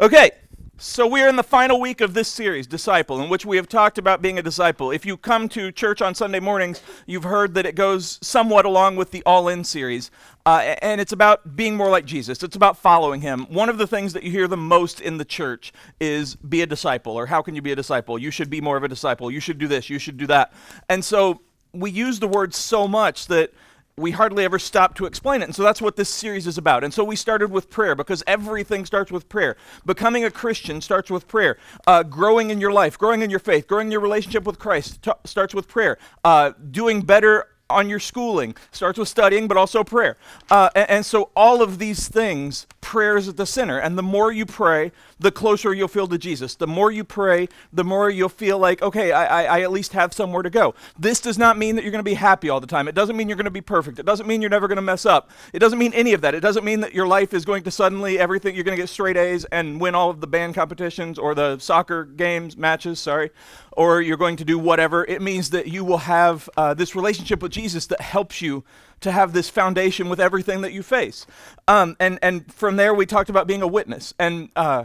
Okay, 0.00 0.30
so 0.78 1.06
we 1.06 1.20
are 1.20 1.28
in 1.28 1.36
the 1.36 1.42
final 1.42 1.78
week 1.78 2.00
of 2.00 2.14
this 2.14 2.26
series, 2.26 2.66
Disciple, 2.66 3.20
in 3.20 3.28
which 3.28 3.44
we 3.44 3.58
have 3.58 3.68
talked 3.68 3.98
about 3.98 4.22
being 4.22 4.38
a 4.38 4.42
disciple. 4.42 4.90
If 4.90 5.04
you 5.04 5.18
come 5.18 5.46
to 5.50 5.70
church 5.70 6.00
on 6.00 6.14
Sunday 6.14 6.40
mornings, 6.40 6.80
you've 7.04 7.24
heard 7.24 7.52
that 7.52 7.66
it 7.66 7.74
goes 7.74 8.18
somewhat 8.22 8.64
along 8.64 8.96
with 8.96 9.10
the 9.10 9.22
All 9.26 9.46
In 9.48 9.62
series. 9.62 10.10
Uh, 10.46 10.74
and 10.80 11.02
it's 11.02 11.12
about 11.12 11.54
being 11.54 11.76
more 11.76 11.90
like 11.90 12.06
Jesus. 12.06 12.42
It's 12.42 12.56
about 12.56 12.78
following 12.78 13.20
him. 13.20 13.44
One 13.50 13.68
of 13.68 13.76
the 13.76 13.86
things 13.86 14.14
that 14.14 14.22
you 14.22 14.30
hear 14.30 14.48
the 14.48 14.56
most 14.56 15.02
in 15.02 15.18
the 15.18 15.24
church 15.26 15.70
is 16.00 16.34
be 16.34 16.62
a 16.62 16.66
disciple, 16.66 17.12
or 17.12 17.26
how 17.26 17.42
can 17.42 17.54
you 17.54 17.60
be 17.60 17.72
a 17.72 17.76
disciple? 17.76 18.18
You 18.18 18.30
should 18.30 18.48
be 18.48 18.62
more 18.62 18.78
of 18.78 18.84
a 18.84 18.88
disciple. 18.88 19.30
You 19.30 19.40
should 19.40 19.58
do 19.58 19.68
this. 19.68 19.90
You 19.90 19.98
should 19.98 20.16
do 20.16 20.26
that. 20.28 20.54
And 20.88 21.04
so 21.04 21.42
we 21.74 21.90
use 21.90 22.20
the 22.20 22.28
word 22.28 22.54
so 22.54 22.88
much 22.88 23.26
that 23.26 23.52
we 23.96 24.12
hardly 24.12 24.44
ever 24.44 24.58
stop 24.58 24.94
to 24.96 25.06
explain 25.06 25.42
it. 25.42 25.44
And 25.44 25.54
so 25.54 25.62
that's 25.62 25.82
what 25.82 25.96
this 25.96 26.08
series 26.08 26.46
is 26.46 26.58
about. 26.58 26.84
And 26.84 26.92
so 26.92 27.04
we 27.04 27.16
started 27.16 27.50
with 27.50 27.70
prayer 27.70 27.94
because 27.94 28.22
everything 28.26 28.86
starts 28.86 29.12
with 29.12 29.28
prayer. 29.28 29.56
Becoming 29.84 30.24
a 30.24 30.30
Christian 30.30 30.80
starts 30.80 31.10
with 31.10 31.28
prayer. 31.28 31.58
Uh, 31.86 32.02
growing 32.02 32.50
in 32.50 32.60
your 32.60 32.72
life, 32.72 32.98
growing 32.98 33.22
in 33.22 33.30
your 33.30 33.40
faith, 33.40 33.66
growing 33.66 33.88
in 33.88 33.92
your 33.92 34.00
relationship 34.00 34.44
with 34.44 34.58
Christ 34.58 35.02
t- 35.02 35.12
starts 35.24 35.54
with 35.54 35.68
prayer. 35.68 35.98
Uh, 36.24 36.52
doing 36.70 37.02
better 37.02 37.46
on 37.68 37.88
your 37.88 38.00
schooling 38.00 38.56
starts 38.72 38.98
with 38.98 39.08
studying 39.08 39.46
but 39.46 39.56
also 39.56 39.84
prayer 39.84 40.16
uh, 40.50 40.68
and, 40.74 40.90
and, 40.90 41.06
so 41.06 41.30
all 41.36 41.62
of 41.62 41.78
these 41.78 42.08
things 42.08 42.66
prayer 42.80 43.16
is 43.16 43.28
at 43.28 43.36
the 43.36 43.46
center 43.46 43.78
and 43.78 43.96
the 43.96 44.02
more 44.02 44.32
you 44.32 44.44
pray 44.44 44.90
the 45.20 45.30
closer 45.30 45.72
you'll 45.72 45.88
feel 45.88 46.08
to 46.08 46.18
jesus 46.18 46.54
the 46.56 46.66
more 46.66 46.90
you 46.90 47.04
pray 47.04 47.48
the 47.72 47.84
more 47.84 48.10
you'll 48.10 48.28
feel 48.28 48.58
like 48.58 48.82
okay 48.82 49.12
i, 49.12 49.42
I, 49.42 49.58
I 49.58 49.60
at 49.62 49.70
least 49.70 49.92
have 49.92 50.12
somewhere 50.12 50.42
to 50.42 50.50
go 50.50 50.74
this 50.98 51.20
does 51.20 51.38
not 51.38 51.56
mean 51.56 51.76
that 51.76 51.82
you're 51.82 51.92
going 51.92 52.04
to 52.04 52.10
be 52.10 52.14
happy 52.14 52.48
all 52.48 52.60
the 52.60 52.66
time 52.66 52.88
it 52.88 52.94
doesn't 52.94 53.16
mean 53.16 53.28
you're 53.28 53.36
going 53.36 53.44
to 53.44 53.50
be 53.50 53.60
perfect 53.60 53.98
it 53.98 54.06
doesn't 54.06 54.26
mean 54.26 54.40
you're 54.40 54.50
never 54.50 54.68
going 54.68 54.76
to 54.76 54.82
mess 54.82 55.06
up 55.06 55.30
it 55.52 55.58
doesn't 55.58 55.78
mean 55.78 55.92
any 55.94 56.12
of 56.12 56.20
that 56.20 56.34
it 56.34 56.40
doesn't 56.40 56.64
mean 56.64 56.80
that 56.80 56.94
your 56.94 57.06
life 57.06 57.32
is 57.32 57.44
going 57.44 57.62
to 57.62 57.70
suddenly 57.70 58.18
everything 58.18 58.54
you're 58.54 58.64
going 58.64 58.76
to 58.76 58.82
get 58.82 58.88
straight 58.88 59.16
a's 59.16 59.44
and 59.46 59.80
win 59.80 59.94
all 59.94 60.10
of 60.10 60.20
the 60.20 60.26
band 60.26 60.54
competitions 60.54 61.18
or 61.18 61.34
the 61.34 61.58
soccer 61.58 62.04
games 62.04 62.56
matches 62.56 62.98
sorry 62.98 63.30
or 63.72 64.00
you're 64.00 64.16
going 64.16 64.36
to 64.36 64.44
do 64.44 64.58
whatever. 64.58 65.04
It 65.04 65.22
means 65.22 65.50
that 65.50 65.68
you 65.68 65.84
will 65.84 65.98
have 65.98 66.50
uh, 66.56 66.74
this 66.74 66.94
relationship 66.94 67.42
with 67.42 67.52
Jesus 67.52 67.86
that 67.86 68.00
helps 68.00 68.42
you 68.42 68.64
to 69.00 69.10
have 69.10 69.32
this 69.32 69.48
foundation 69.48 70.08
with 70.08 70.20
everything 70.20 70.60
that 70.62 70.72
you 70.72 70.82
face. 70.82 71.26
Um, 71.66 71.96
and, 71.98 72.18
and 72.22 72.52
from 72.52 72.76
there, 72.76 72.92
we 72.92 73.06
talked 73.06 73.30
about 73.30 73.46
being 73.46 73.62
a 73.62 73.66
witness. 73.66 74.12
And 74.18 74.50
uh, 74.56 74.84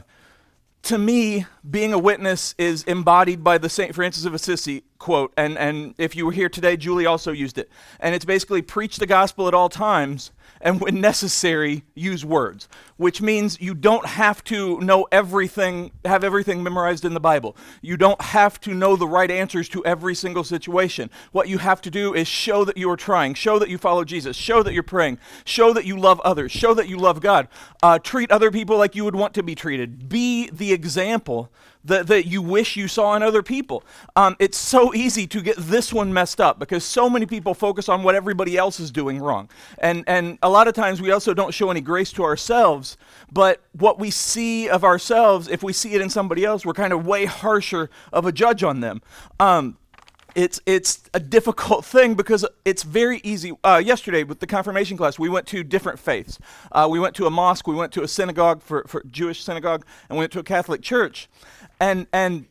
to 0.85 0.99
me, 0.99 1.45
being 1.67 1.93
a 1.93 1.99
witness 1.99 2.53
is 2.59 2.83
embodied 2.83 3.43
by 3.43 3.57
the 3.57 3.69
St. 3.69 3.95
Francis 3.95 4.25
of 4.25 4.35
Assisi 4.35 4.83
quote. 4.99 5.33
And, 5.35 5.57
and 5.57 5.95
if 5.97 6.15
you 6.15 6.27
were 6.27 6.31
here 6.31 6.47
today, 6.47 6.77
Julie 6.77 7.07
also 7.07 7.31
used 7.31 7.57
it. 7.57 7.69
And 7.99 8.13
it's 8.13 8.25
basically 8.25 8.61
preach 8.61 8.97
the 8.97 9.07
gospel 9.07 9.47
at 9.47 9.53
all 9.55 9.67
times 9.67 10.31
and 10.61 10.79
when 10.81 11.01
necessary, 11.01 11.83
use 11.93 12.25
words, 12.25 12.67
which 12.97 13.21
means 13.21 13.59
you 13.59 13.73
don't 13.73 14.05
have 14.05 14.43
to 14.45 14.79
know 14.79 15.07
everything, 15.11 15.91
have 16.05 16.23
everything 16.23 16.63
memorized 16.63 17.05
in 17.05 17.13
the 17.13 17.19
Bible. 17.19 17.55
You 17.81 17.97
don't 17.97 18.21
have 18.21 18.59
to 18.61 18.73
know 18.73 18.95
the 18.95 19.07
right 19.07 19.29
answers 19.29 19.69
to 19.69 19.85
every 19.85 20.15
single 20.15 20.43
situation. 20.43 21.09
What 21.31 21.49
you 21.49 21.57
have 21.57 21.81
to 21.81 21.91
do 21.91 22.13
is 22.13 22.27
show 22.27 22.63
that 22.65 22.77
you 22.77 22.89
are 22.89 22.97
trying, 22.97 23.33
show 23.33 23.59
that 23.59 23.69
you 23.69 23.77
follow 23.77 24.03
Jesus, 24.03 24.35
show 24.35 24.63
that 24.63 24.73
you're 24.73 24.83
praying, 24.83 25.19
show 25.43 25.73
that 25.73 25.85
you 25.85 25.97
love 25.97 26.19
others, 26.21 26.51
show 26.51 26.73
that 26.73 26.87
you 26.87 26.97
love 26.97 27.21
God. 27.21 27.47
Uh, 27.83 27.99
treat 27.99 28.31
other 28.31 28.51
people 28.51 28.77
like 28.77 28.95
you 28.95 29.03
would 29.03 29.15
want 29.15 29.33
to 29.35 29.43
be 29.43 29.55
treated. 29.55 30.09
Be 30.09 30.49
the 30.49 30.71
example 30.71 31.51
that, 31.85 32.07
that 32.07 32.25
you 32.25 32.41
wish 32.41 32.75
you 32.75 32.87
saw 32.87 33.15
in 33.15 33.23
other 33.23 33.43
people. 33.43 33.83
Um, 34.15 34.35
it's 34.39 34.57
so 34.57 34.93
easy 34.93 35.27
to 35.27 35.41
get 35.41 35.55
this 35.57 35.93
one 35.93 36.13
messed 36.13 36.41
up 36.41 36.59
because 36.59 36.83
so 36.83 37.09
many 37.09 37.25
people 37.25 37.53
focus 37.53 37.89
on 37.89 38.03
what 38.03 38.15
everybody 38.15 38.57
else 38.57 38.79
is 38.79 38.91
doing 38.91 39.19
wrong. 39.19 39.49
And, 39.79 40.03
and 40.07 40.37
a 40.41 40.49
lot 40.49 40.67
of 40.67 40.73
times 40.73 41.01
we 41.01 41.11
also 41.11 41.33
don't 41.33 41.53
show 41.53 41.69
any 41.69 41.81
grace 41.81 42.11
to 42.13 42.23
ourselves, 42.23 42.97
but 43.31 43.61
what 43.73 43.99
we 43.99 44.11
see 44.11 44.67
of 44.67 44.83
ourselves, 44.83 45.47
if 45.47 45.63
we 45.63 45.73
see 45.73 45.93
it 45.93 46.01
in 46.01 46.09
somebody 46.09 46.43
else, 46.43 46.65
we're 46.65 46.73
kind 46.73 46.93
of 46.93 47.05
way 47.05 47.25
harsher 47.25 47.89
of 48.11 48.25
a 48.25 48.31
judge 48.31 48.63
on 48.63 48.79
them. 48.79 49.01
Um, 49.39 49.77
it's 50.35 50.59
it's 50.65 51.01
a 51.13 51.19
difficult 51.19 51.85
thing 51.85 52.13
because 52.13 52.45
it's 52.65 52.83
very 52.83 53.21
easy. 53.23 53.53
Uh, 53.63 53.81
yesterday 53.83 54.23
with 54.23 54.41
the 54.41 54.47
confirmation 54.47 54.97
class, 54.97 55.17
we 55.17 55.29
went 55.29 55.47
to 55.47 55.63
different 55.63 55.97
faiths. 55.97 56.37
Uh, 56.73 56.87
we 56.91 56.99
went 56.99 57.15
to 57.15 57.25
a 57.25 57.29
mosque, 57.29 57.67
we 57.67 57.75
went 57.75 57.93
to 57.93 58.03
a 58.03 58.07
synagogue 58.07 58.61
for, 58.61 58.83
for 58.85 59.01
Jewish 59.09 59.41
synagogue, 59.41 59.85
and 60.09 60.17
we 60.17 60.23
went 60.23 60.33
to 60.33 60.39
a 60.39 60.43
Catholic 60.43 60.81
church. 60.81 61.29
And 61.85 62.07
and 62.11 62.45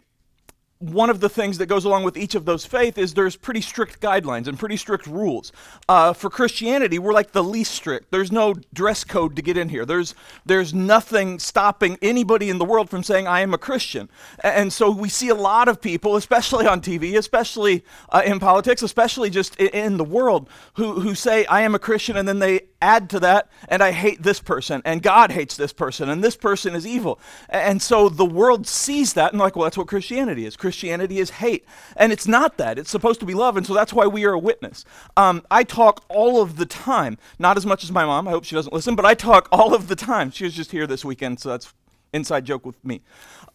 one 0.78 1.08
of 1.08 1.20
the 1.20 1.28
things 1.28 1.58
that 1.58 1.66
goes 1.66 1.84
along 1.84 2.04
with 2.04 2.16
each 2.16 2.34
of 2.34 2.44
those 2.44 2.66
faiths 2.66 2.98
is 2.98 3.14
there's 3.14 3.36
pretty 3.36 3.60
strict 3.60 4.00
guidelines 4.00 4.46
and 4.46 4.58
pretty 4.58 4.76
strict 4.76 5.06
rules. 5.06 5.50
Uh, 5.88 6.12
for 6.12 6.28
Christianity, 6.28 6.98
we're 6.98 7.12
like 7.12 7.32
the 7.32 7.42
least 7.42 7.72
strict. 7.72 8.10
There's 8.10 8.30
no 8.30 8.54
dress 8.72 9.02
code 9.02 9.34
to 9.36 9.42
get 9.42 9.56
in 9.56 9.70
here. 9.70 9.84
There's 9.84 10.14
there's 10.44 10.72
nothing 10.72 11.38
stopping 11.38 11.98
anybody 12.00 12.48
in 12.48 12.58
the 12.58 12.64
world 12.64 12.90
from 12.90 13.02
saying 13.02 13.26
I 13.26 13.40
am 13.40 13.54
a 13.54 13.58
Christian. 13.58 14.08
And 14.42 14.72
so 14.72 14.90
we 14.90 15.08
see 15.08 15.30
a 15.30 15.34
lot 15.34 15.68
of 15.68 15.80
people, 15.80 16.16
especially 16.16 16.66
on 16.66 16.80
TV, 16.80 17.16
especially 17.16 17.84
uh, 18.10 18.22
in 18.24 18.38
politics, 18.38 18.82
especially 18.82 19.30
just 19.30 19.56
in, 19.56 19.68
in 19.68 19.96
the 19.96 20.04
world, 20.04 20.48
who 20.74 21.00
who 21.00 21.14
say 21.14 21.44
I 21.46 21.62
am 21.62 21.74
a 21.74 21.80
Christian, 21.80 22.16
and 22.16 22.28
then 22.28 22.38
they 22.38 22.60
add 22.84 23.08
to 23.10 23.20
that, 23.20 23.48
and 23.68 23.82
I 23.82 23.92
hate 23.92 24.22
this 24.22 24.40
person, 24.40 24.82
and 24.84 25.02
God 25.02 25.32
hates 25.32 25.56
this 25.56 25.72
person, 25.72 26.10
and 26.10 26.22
this 26.22 26.36
person 26.36 26.74
is 26.74 26.86
evil. 26.86 27.18
And 27.48 27.80
so 27.80 28.10
the 28.10 28.26
world 28.26 28.66
sees 28.66 29.14
that 29.14 29.32
and 29.32 29.40
like, 29.40 29.56
well, 29.56 29.64
that's 29.64 29.78
what 29.78 29.88
Christianity 29.88 30.44
is. 30.44 30.54
Christianity 30.54 31.18
is 31.18 31.30
hate. 31.30 31.64
And 31.96 32.12
it's 32.12 32.28
not 32.28 32.58
that. 32.58 32.78
It's 32.78 32.90
supposed 32.90 33.20
to 33.20 33.26
be 33.26 33.34
love, 33.34 33.56
and 33.56 33.66
so 33.66 33.72
that's 33.72 33.92
why 33.92 34.06
we 34.06 34.26
are 34.26 34.34
a 34.34 34.38
witness. 34.38 34.84
Um, 35.16 35.42
I 35.50 35.64
talk 35.64 36.04
all 36.08 36.42
of 36.42 36.56
the 36.56 36.66
time, 36.66 37.16
not 37.38 37.56
as 37.56 37.64
much 37.64 37.82
as 37.84 37.90
my 37.90 38.04
mom. 38.04 38.28
I 38.28 38.32
hope 38.32 38.44
she 38.44 38.54
doesn't 38.54 38.72
listen, 38.72 38.94
but 38.94 39.06
I 39.06 39.14
talk 39.14 39.48
all 39.50 39.74
of 39.74 39.88
the 39.88 39.96
time. 39.96 40.30
She 40.30 40.44
was 40.44 40.54
just 40.54 40.70
here 40.70 40.86
this 40.86 41.04
weekend, 41.04 41.40
so 41.40 41.48
that's 41.48 41.72
inside 42.12 42.44
joke 42.44 42.66
with 42.66 42.82
me. 42.84 43.00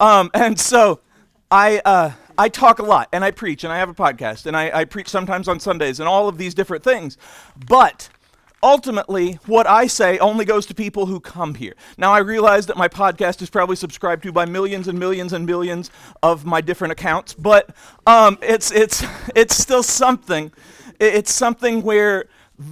Um, 0.00 0.30
and 0.34 0.58
so 0.58 1.00
I, 1.50 1.80
uh, 1.84 2.12
I 2.36 2.48
talk 2.48 2.80
a 2.80 2.82
lot, 2.84 3.08
and 3.12 3.24
I 3.24 3.30
preach, 3.30 3.62
and 3.64 3.72
I 3.72 3.78
have 3.78 3.88
a 3.88 3.94
podcast, 3.94 4.46
and 4.46 4.56
I, 4.56 4.80
I 4.80 4.84
preach 4.84 5.08
sometimes 5.08 5.46
on 5.46 5.60
Sundays, 5.60 6.00
and 6.00 6.08
all 6.08 6.28
of 6.28 6.36
these 6.36 6.54
different 6.54 6.82
things. 6.82 7.16
But 7.68 8.08
ultimately, 8.62 9.34
what 9.46 9.66
I 9.66 9.86
say 9.86 10.18
only 10.18 10.44
goes 10.44 10.66
to 10.66 10.74
people 10.74 11.06
who 11.06 11.20
come 11.20 11.54
here. 11.54 11.74
Now, 11.96 12.12
I 12.12 12.18
realize 12.18 12.66
that 12.66 12.76
my 12.76 12.88
podcast 12.88 13.42
is 13.42 13.50
probably 13.50 13.76
subscribed 13.76 14.22
to 14.24 14.32
by 14.32 14.44
millions 14.44 14.88
and 14.88 14.98
millions 14.98 15.32
and 15.32 15.46
millions 15.46 15.90
of 16.22 16.44
my 16.44 16.60
different 16.60 16.92
accounts, 16.92 17.34
but 17.34 17.74
um, 18.06 18.38
it's, 18.42 18.70
it's, 18.70 19.04
it's 19.34 19.56
still 19.56 19.82
something. 19.82 20.52
It's 20.98 21.32
something 21.32 21.82
where 21.82 22.26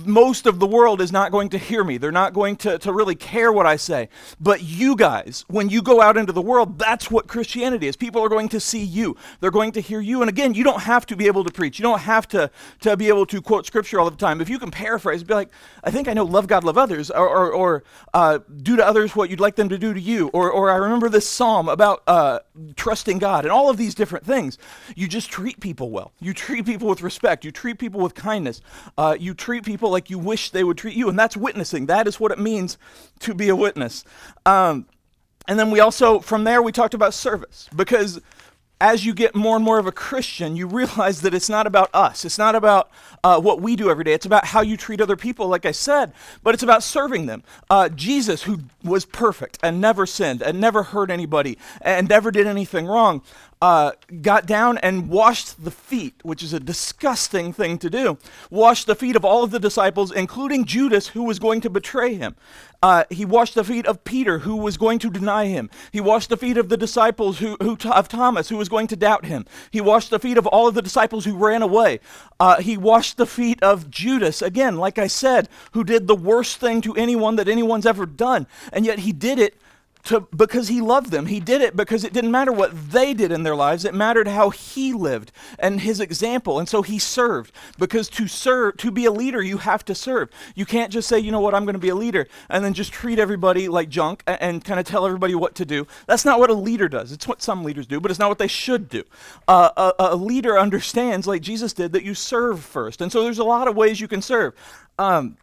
most 0.04 0.47
of 0.47 0.59
the 0.59 0.66
world 0.66 1.00
is 1.00 1.10
not 1.10 1.32
going 1.32 1.49
to 1.49 1.59
hear 1.59 1.82
me. 1.82 1.97
They're 1.97 2.12
not 2.12 2.34
going 2.34 2.56
to, 2.56 2.78
to 2.78 2.93
really 2.93 3.15
care 3.15 3.50
what 3.50 3.65
I 3.65 3.76
say. 3.76 4.10
But 4.38 4.62
you 4.62 4.94
guys, 4.94 5.47
when 5.49 5.71
you 5.71 5.81
go 5.81 6.03
out 6.03 6.19
into 6.19 6.32
the 6.32 6.43
world, 6.43 6.78
that's 6.78 7.10
what 7.10 7.26
Christianity 7.26 7.87
is. 7.87 7.97
People 7.97 8.22
are 8.22 8.28
going 8.28 8.50
to 8.50 8.60
see 8.60 8.84
you, 8.84 9.16
they're 9.41 9.50
going 9.50 9.72
to 9.72 9.81
hear 9.81 10.00
you. 10.00 10.21
And 10.21 10.28
again, 10.28 10.53
you 10.53 10.62
don't 10.62 10.82
have 10.82 11.06
to 11.06 11.16
be 11.16 11.27
able 11.27 11.43
to 11.43 11.50
preach, 11.50 11.78
you 11.78 11.82
don't 11.84 12.00
have 12.00 12.28
to, 12.28 12.50
to 12.81 12.97
be 12.98 13.09
able 13.09 13.25
to 13.27 13.41
quote 13.41 13.65
scripture 13.65 13.98
all 13.98 14.10
the 14.10 14.16
time. 14.16 14.43
If 14.43 14.50
you 14.50 14.59
can 14.59 14.71
paraphrase, 14.71 15.25
be 15.25 15.32
like, 15.32 15.48
I 15.82 15.91
think 15.91 16.06
I 16.06 16.12
know 16.12 16.25
love 16.25 16.47
God, 16.47 16.65
love 16.65 16.77
others, 16.77 17.10
or, 17.10 17.27
or, 17.27 17.50
or 17.50 17.84
uh, 18.12 18.41
do 18.62 18.77
to 18.77 18.87
others 18.87 19.16
what 19.16 19.31
you'd 19.31 19.41
like 19.41 19.56
them 19.56 19.71
to 19.71 19.78
do 19.78 19.94
to 19.94 20.00
you, 20.00 20.28
or, 20.28 20.50
or 20.50 20.71
I 20.71 20.77
remember 20.77 21.09
this 21.09 21.27
psalm 21.27 21.69
about 21.69 22.03
uh, 22.06 22.41
trusting 22.77 23.19
God, 23.19 23.47
and 23.47 23.53
all 23.53 23.71
of 23.71 23.78
these 23.78 23.94
different 23.94 24.27
things. 24.27 24.59
You 24.97 25.09
just 25.09 25.31
treat 25.31 25.60
people 25.60 25.91
well. 25.91 26.12
You 26.21 26.34
treat 26.34 26.66
people 26.66 26.88
with 26.88 27.00
respect, 27.00 27.44
you 27.44 27.50
treat 27.50 27.78
people 27.78 28.00
with 28.03 28.15
kindness, 28.15 28.60
uh, 28.98 29.16
you 29.19 29.32
treat 29.32 29.65
people 29.65 29.78
people 29.78 29.91
like 29.91 30.11
you 30.11 30.19
wish 30.19 30.50
they 30.50 30.65
would 30.65 30.77
treat 30.77 30.97
you. 30.97 31.09
And 31.09 31.16
that's 31.16 31.37
witnessing. 31.37 31.87
That 31.87 32.09
is 32.09 32.19
what 32.19 32.33
it 32.33 32.39
means 32.39 32.77
to 33.21 33.33
be 33.33 33.49
a 33.49 33.55
witness. 33.55 34.03
Um, 34.44 34.87
and 35.47 35.56
then 35.56 35.71
we 35.71 35.78
also, 35.78 36.19
from 36.19 36.43
there, 36.43 36.61
we 36.61 36.72
talked 36.72 36.94
about 36.94 37.15
service 37.15 37.69
because 37.75 38.21
as 38.81 39.05
you 39.05 39.15
get 39.15 39.34
more 39.34 39.55
and 39.56 39.65
more 39.65 39.78
of 39.78 39.87
a 39.87 39.93
Christian, 39.93 40.56
you 40.56 40.66
realize 40.66 41.21
that 41.22 41.33
it's 41.33 41.49
not 41.49 41.66
about 41.66 41.91
us. 41.94 42.25
It's 42.25 42.39
not 42.39 42.56
about 42.56 42.91
uh, 43.22 43.41
what 43.41 43.61
we 43.61 43.77
do 43.77 43.89
every 43.89 44.05
day. 44.05 44.12
It's 44.12 44.27
about 44.27 44.47
how 44.47 44.61
you 44.61 44.77
treat 44.77 45.00
other 45.00 45.16
people, 45.16 45.47
like 45.47 45.65
I 45.65 45.72
said, 45.72 46.12
but 46.43 46.55
it's 46.55 46.62
about 46.62 46.83
serving 46.83 47.27
them. 47.27 47.45
Uh, 47.71 47.89
Jesus, 47.89 48.43
who 48.43 48.60
was 48.83 49.05
perfect 49.05 49.59
and 49.62 49.81
never 49.81 50.06
sinned 50.06 50.43
and 50.43 50.60
never 50.60 50.83
hurt 50.83 51.10
anybody 51.10 51.57
and 51.81 52.09
never 52.09 52.33
did 52.33 52.47
anything 52.47 52.86
wrong, 52.86 53.22
uh, 53.60 53.93
got 54.22 54.47
down 54.47 54.78
and 54.78 55.09
washed 55.09 55.65
the 55.65 55.71
feet, 55.71 56.15
which 56.22 56.43
is 56.43 56.53
a 56.53 56.60
disgusting 56.60 57.53
thing 57.53 57.78
to 57.78 57.91
do. 57.91 58.19
Washed 58.51 58.87
the 58.87 58.95
feet 58.95 59.16
of 59.16 59.25
all 59.25 59.43
of 59.43 59.51
the 59.51 59.59
disciples, 59.59 60.13
including 60.13 60.65
Judas, 60.65 61.09
who 61.09 61.25
was 61.25 61.39
going 61.39 61.60
to 61.63 61.71
betray 61.71 62.15
him. 62.15 62.37
Uh, 62.81 63.05
he 63.10 63.25
washed 63.25 63.57
the 63.57 63.65
feet 63.65 63.87
of 63.87 64.05
Peter, 64.05 64.39
who 64.41 64.57
was 64.57 64.77
going 64.77 65.01
to 65.01 65.10
deny 65.10 65.47
him. 65.47 65.69
He 65.91 66.01
washed 66.01 66.28
the 66.28 66.37
feet 66.37 66.57
of 66.57 66.69
the 66.69 66.77
disciples 66.77 67.41
who, 67.41 67.57
who 67.60 67.77
of 67.91 68.09
Thomas, 68.09 68.49
who 68.49 68.57
was 68.57 68.69
going 68.69 68.87
to 68.89 68.97
doubt 68.97 69.25
him. 69.25 69.47
He 69.72 69.81
washed 69.81 70.10
the 70.10 70.21
feet 70.21 70.39
of 70.39 70.47
all 70.47 70.69
of 70.69 70.75
the 70.75 70.83
disciples 70.83 71.25
who 71.25 71.37
ran 71.37 71.63
away. 71.63 71.99
Uh, 72.39 72.60
he 72.60 72.77
washed 72.77 73.16
the 73.16 73.27
feet 73.27 73.60
of 73.63 73.91
Judas, 73.91 74.41
again, 74.41 74.77
like 74.77 74.99
I 74.99 75.09
said, 75.09 75.49
who 75.72 75.83
did 75.83 76.07
the 76.07 76.15
worst 76.15 76.59
thing 76.59 76.81
to 76.83 76.95
anyone 76.95 77.34
that 77.37 77.49
anyone's 77.49 77.87
ever 77.87 78.07
done. 78.07 78.47
And 78.72 78.87
yet 78.87 79.01
he 79.01 79.13
did 79.13 79.41
it 79.41 79.57
to 80.09 80.21
because 80.34 80.69
he 80.69 80.81
loved 80.81 81.10
them. 81.10 81.27
He 81.27 81.39
did 81.39 81.60
it 81.60 81.77
because 81.77 82.03
it 82.03 82.15
didn't 82.15 82.31
matter 82.31 82.51
what 82.51 82.91
they 82.91 83.13
did 83.13 83.31
in 83.31 83.43
their 83.43 83.55
lives. 83.55 83.84
It 83.84 83.95
mattered 83.95 84.27
how 84.27 84.49
he 84.49 84.95
lived 84.95 85.33
and 85.59 85.81
his 85.81 86.01
example. 86.01 86.59
And 86.59 86.69
so 86.69 86.81
he 86.81 86.99
served 86.99 87.53
because 87.78 88.09
to 88.10 88.27
serve 88.27 88.78
to 88.78 88.91
be 88.91 89.05
a 89.05 89.13
leader, 89.13 89.43
you 89.43 89.59
have 89.59 89.84
to 89.84 89.95
serve. 89.95 90.31
You 90.55 90.65
can't 90.65 90.91
just 90.91 91.09
say, 91.09 91.19
"You 91.19 91.31
know 91.31 91.41
what, 91.41 91.55
I'm 91.55 91.65
going 91.65 91.75
to 91.75 91.78
be 91.78 91.91
a 91.91 91.95
leader," 91.95 92.27
and 92.49 92.65
then 92.65 92.72
just 92.72 92.91
treat 92.93 93.19
everybody 93.19 93.69
like 93.69 93.91
junk 93.91 94.22
and, 94.27 94.41
and 94.41 94.65
kind 94.65 94.81
of 94.81 94.87
tell 94.87 95.05
everybody 95.05 95.34
what 95.34 95.55
to 95.57 95.66
do. 95.66 95.87
That's 96.07 96.25
not 96.25 96.41
what 96.41 96.49
a 96.49 96.55
leader 96.55 96.89
does. 96.89 97.13
It's 97.13 97.28
what 97.28 97.43
some 97.43 97.63
leaders 97.63 97.87
do, 97.87 98.01
but 98.01 98.10
it's 98.10 98.21
not 98.21 98.31
what 98.31 98.39
they 98.39 98.49
should 98.49 98.89
do. 98.89 99.05
Uh, 99.47 99.93
a, 99.99 100.15
a 100.15 100.16
leader 100.16 100.59
understands, 100.66 101.27
like 101.27 101.43
Jesus 101.43 101.75
did, 101.75 101.93
that 101.93 102.03
you 102.03 102.15
serve 102.15 102.65
first. 102.65 103.03
And 103.03 103.13
so 103.13 103.22
there's 103.22 103.39
a 103.39 103.45
lot 103.45 103.69
of 103.69 103.77
ways 103.77 104.01
you 104.01 104.09
can 104.09 104.22
serve. 104.22 104.55
Um, 104.99 105.37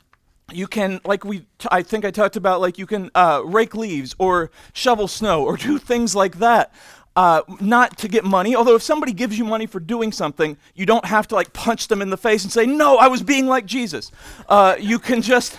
you 0.51 0.68
can 0.68 1.01
like 1.06 1.24
we 1.25 1.39
t- 1.39 1.68
i 1.71 1.81
think 1.81 2.06
i 2.06 2.12
talked 2.12 2.36
about 2.36 2.62
like 2.62 2.77
you 2.77 2.86
can 2.86 3.09
uh, 3.15 3.42
rake 3.45 3.74
leaves 3.74 4.15
or 4.19 4.51
shovel 4.74 5.07
snow 5.07 5.44
or 5.44 5.57
do 5.69 5.77
things 5.77 6.15
like 6.15 6.38
that 6.38 6.74
uh, 7.18 7.42
not 7.62 7.97
to 7.97 8.09
get 8.09 8.25
money. 8.25 8.57
Although 8.57 8.75
if 8.75 8.83
somebody 8.83 9.13
gives 9.13 9.38
you 9.38 9.45
money 9.45 9.68
for 9.68 9.80
doing 9.80 10.12
something 10.12 10.57
you 10.75 10.86
don't 10.86 11.06
have 11.06 11.27
to 11.30 11.36
like 11.36 11.53
punch 11.53 11.88
them 11.88 12.01
in 12.01 12.09
the 12.09 12.18
face 12.18 12.44
and 12.44 12.51
say 12.51 12.65
no 12.65 12.97
i 12.97 13.07
was 13.07 13.24
being 13.24 13.47
like 13.47 13.65
jesus. 13.65 14.12
Uh, 14.50 14.75
you 14.80 15.00
can 15.00 15.21
just 15.21 15.57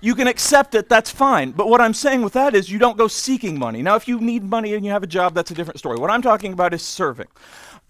you 0.00 0.14
can 0.14 0.28
accept 0.28 0.74
it. 0.74 0.88
That's 0.90 1.10
fine. 1.10 1.50
But 1.52 1.68
what 1.68 1.80
i'm 1.80 1.94
saying 1.94 2.22
with 2.22 2.32
that 2.32 2.54
is 2.54 2.70
you 2.70 2.78
don't 2.78 2.96
go 2.96 3.06
seeking 3.06 3.58
money. 3.58 3.82
Now 3.82 3.96
if 3.96 4.08
you 4.08 4.20
need 4.20 4.42
money 4.44 4.74
and 4.74 4.84
you 4.84 4.90
have 4.92 5.02
a 5.02 5.06
job 5.06 5.34
that's 5.34 5.50
a 5.50 5.54
different 5.54 5.78
story. 5.78 5.98
What 5.98 6.10
i'm 6.10 6.22
talking 6.22 6.52
about 6.52 6.74
is 6.74 6.82
serving 6.82 7.28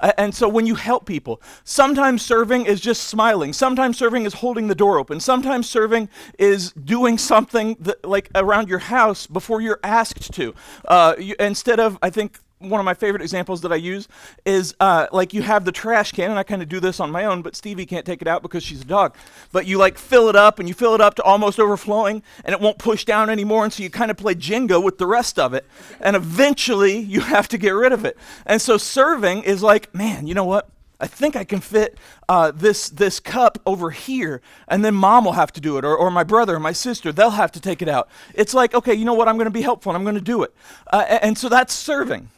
and 0.00 0.34
so 0.34 0.48
when 0.48 0.66
you 0.66 0.74
help 0.74 1.06
people, 1.06 1.40
sometimes 1.64 2.24
serving 2.24 2.66
is 2.66 2.80
just 2.80 3.04
smiling. 3.04 3.52
Sometimes 3.52 3.96
serving 3.96 4.26
is 4.26 4.34
holding 4.34 4.68
the 4.68 4.74
door 4.74 4.98
open. 4.98 5.20
Sometimes 5.20 5.68
serving 5.68 6.08
is 6.38 6.72
doing 6.72 7.16
something 7.16 7.76
that, 7.80 8.04
like 8.04 8.30
around 8.34 8.68
your 8.68 8.80
house 8.80 9.26
before 9.26 9.60
you're 9.60 9.80
asked 9.82 10.32
to. 10.34 10.54
Uh, 10.86 11.14
you, 11.18 11.34
instead 11.38 11.80
of, 11.80 11.98
I 12.02 12.10
think 12.10 12.38
one 12.58 12.80
of 12.80 12.84
my 12.84 12.94
favorite 12.94 13.22
examples 13.22 13.60
that 13.62 13.72
I 13.72 13.76
use 13.76 14.08
is 14.44 14.74
uh, 14.80 15.06
like 15.12 15.34
you 15.34 15.42
have 15.42 15.64
the 15.64 15.72
trash 15.72 16.12
can, 16.12 16.30
and 16.30 16.38
I 16.38 16.42
kind 16.42 16.62
of 16.62 16.68
do 16.68 16.80
this 16.80 17.00
on 17.00 17.10
my 17.10 17.24
own, 17.24 17.42
but 17.42 17.56
Stevie 17.56 17.86
can't 17.86 18.06
take 18.06 18.22
it 18.22 18.28
out 18.28 18.42
because 18.42 18.62
she's 18.62 18.82
a 18.82 18.86
dog. 18.86 19.14
But 19.52 19.66
you 19.66 19.78
like 19.78 19.98
fill 19.98 20.28
it 20.28 20.36
up, 20.36 20.58
and 20.58 20.68
you 20.68 20.74
fill 20.74 20.94
it 20.94 21.00
up 21.00 21.14
to 21.16 21.22
almost 21.22 21.58
overflowing, 21.58 22.22
and 22.44 22.54
it 22.54 22.60
won't 22.60 22.78
push 22.78 23.04
down 23.04 23.30
anymore, 23.30 23.64
and 23.64 23.72
so 23.72 23.82
you 23.82 23.90
kind 23.90 24.10
of 24.10 24.16
play 24.16 24.34
Jenga 24.34 24.82
with 24.82 24.98
the 24.98 25.06
rest 25.06 25.38
of 25.38 25.54
it, 25.54 25.66
and 26.00 26.16
eventually 26.16 26.98
you 26.98 27.20
have 27.34 27.48
to 27.48 27.58
get 27.58 27.70
rid 27.70 27.92
of 27.92 28.04
it. 28.04 28.16
And 28.46 28.60
so 28.60 28.76
serving 28.76 29.42
is 29.42 29.62
like, 29.62 29.94
man, 29.94 30.26
you 30.26 30.34
know 30.34 30.44
what? 30.44 30.68
I 31.00 31.06
think 31.06 31.34
I 31.34 31.44
can 31.44 31.60
fit 31.60 31.98
uh, 32.28 32.52
this 32.52 32.88
this 32.88 33.18
cup 33.18 33.58
over 33.66 33.90
here, 33.90 34.40
and 34.68 34.84
then 34.84 34.94
mom 34.94 35.24
will 35.24 35.32
have 35.32 35.52
to 35.52 35.60
do 35.60 35.76
it, 35.76 35.84
or, 35.84 35.94
or 35.96 36.10
my 36.10 36.24
brother 36.24 36.54
or 36.56 36.60
my 36.60 36.72
sister, 36.72 37.12
they'll 37.12 37.30
have 37.30 37.52
to 37.52 37.60
take 37.60 37.82
it 37.82 37.88
out. 37.88 38.08
It's 38.32 38.54
like, 38.54 38.74
okay, 38.74 38.94
you 38.94 39.04
know 39.04 39.12
what? 39.12 39.28
I'm 39.28 39.36
going 39.36 39.46
to 39.46 39.50
be 39.50 39.62
helpful, 39.62 39.90
and 39.90 39.96
I'm 39.96 40.04
going 40.04 40.14
to 40.14 40.20
do 40.20 40.42
it. 40.44 40.54
Uh, 40.92 41.18
and 41.20 41.36
so 41.36 41.48
that's 41.48 41.74
serving. 41.74 42.30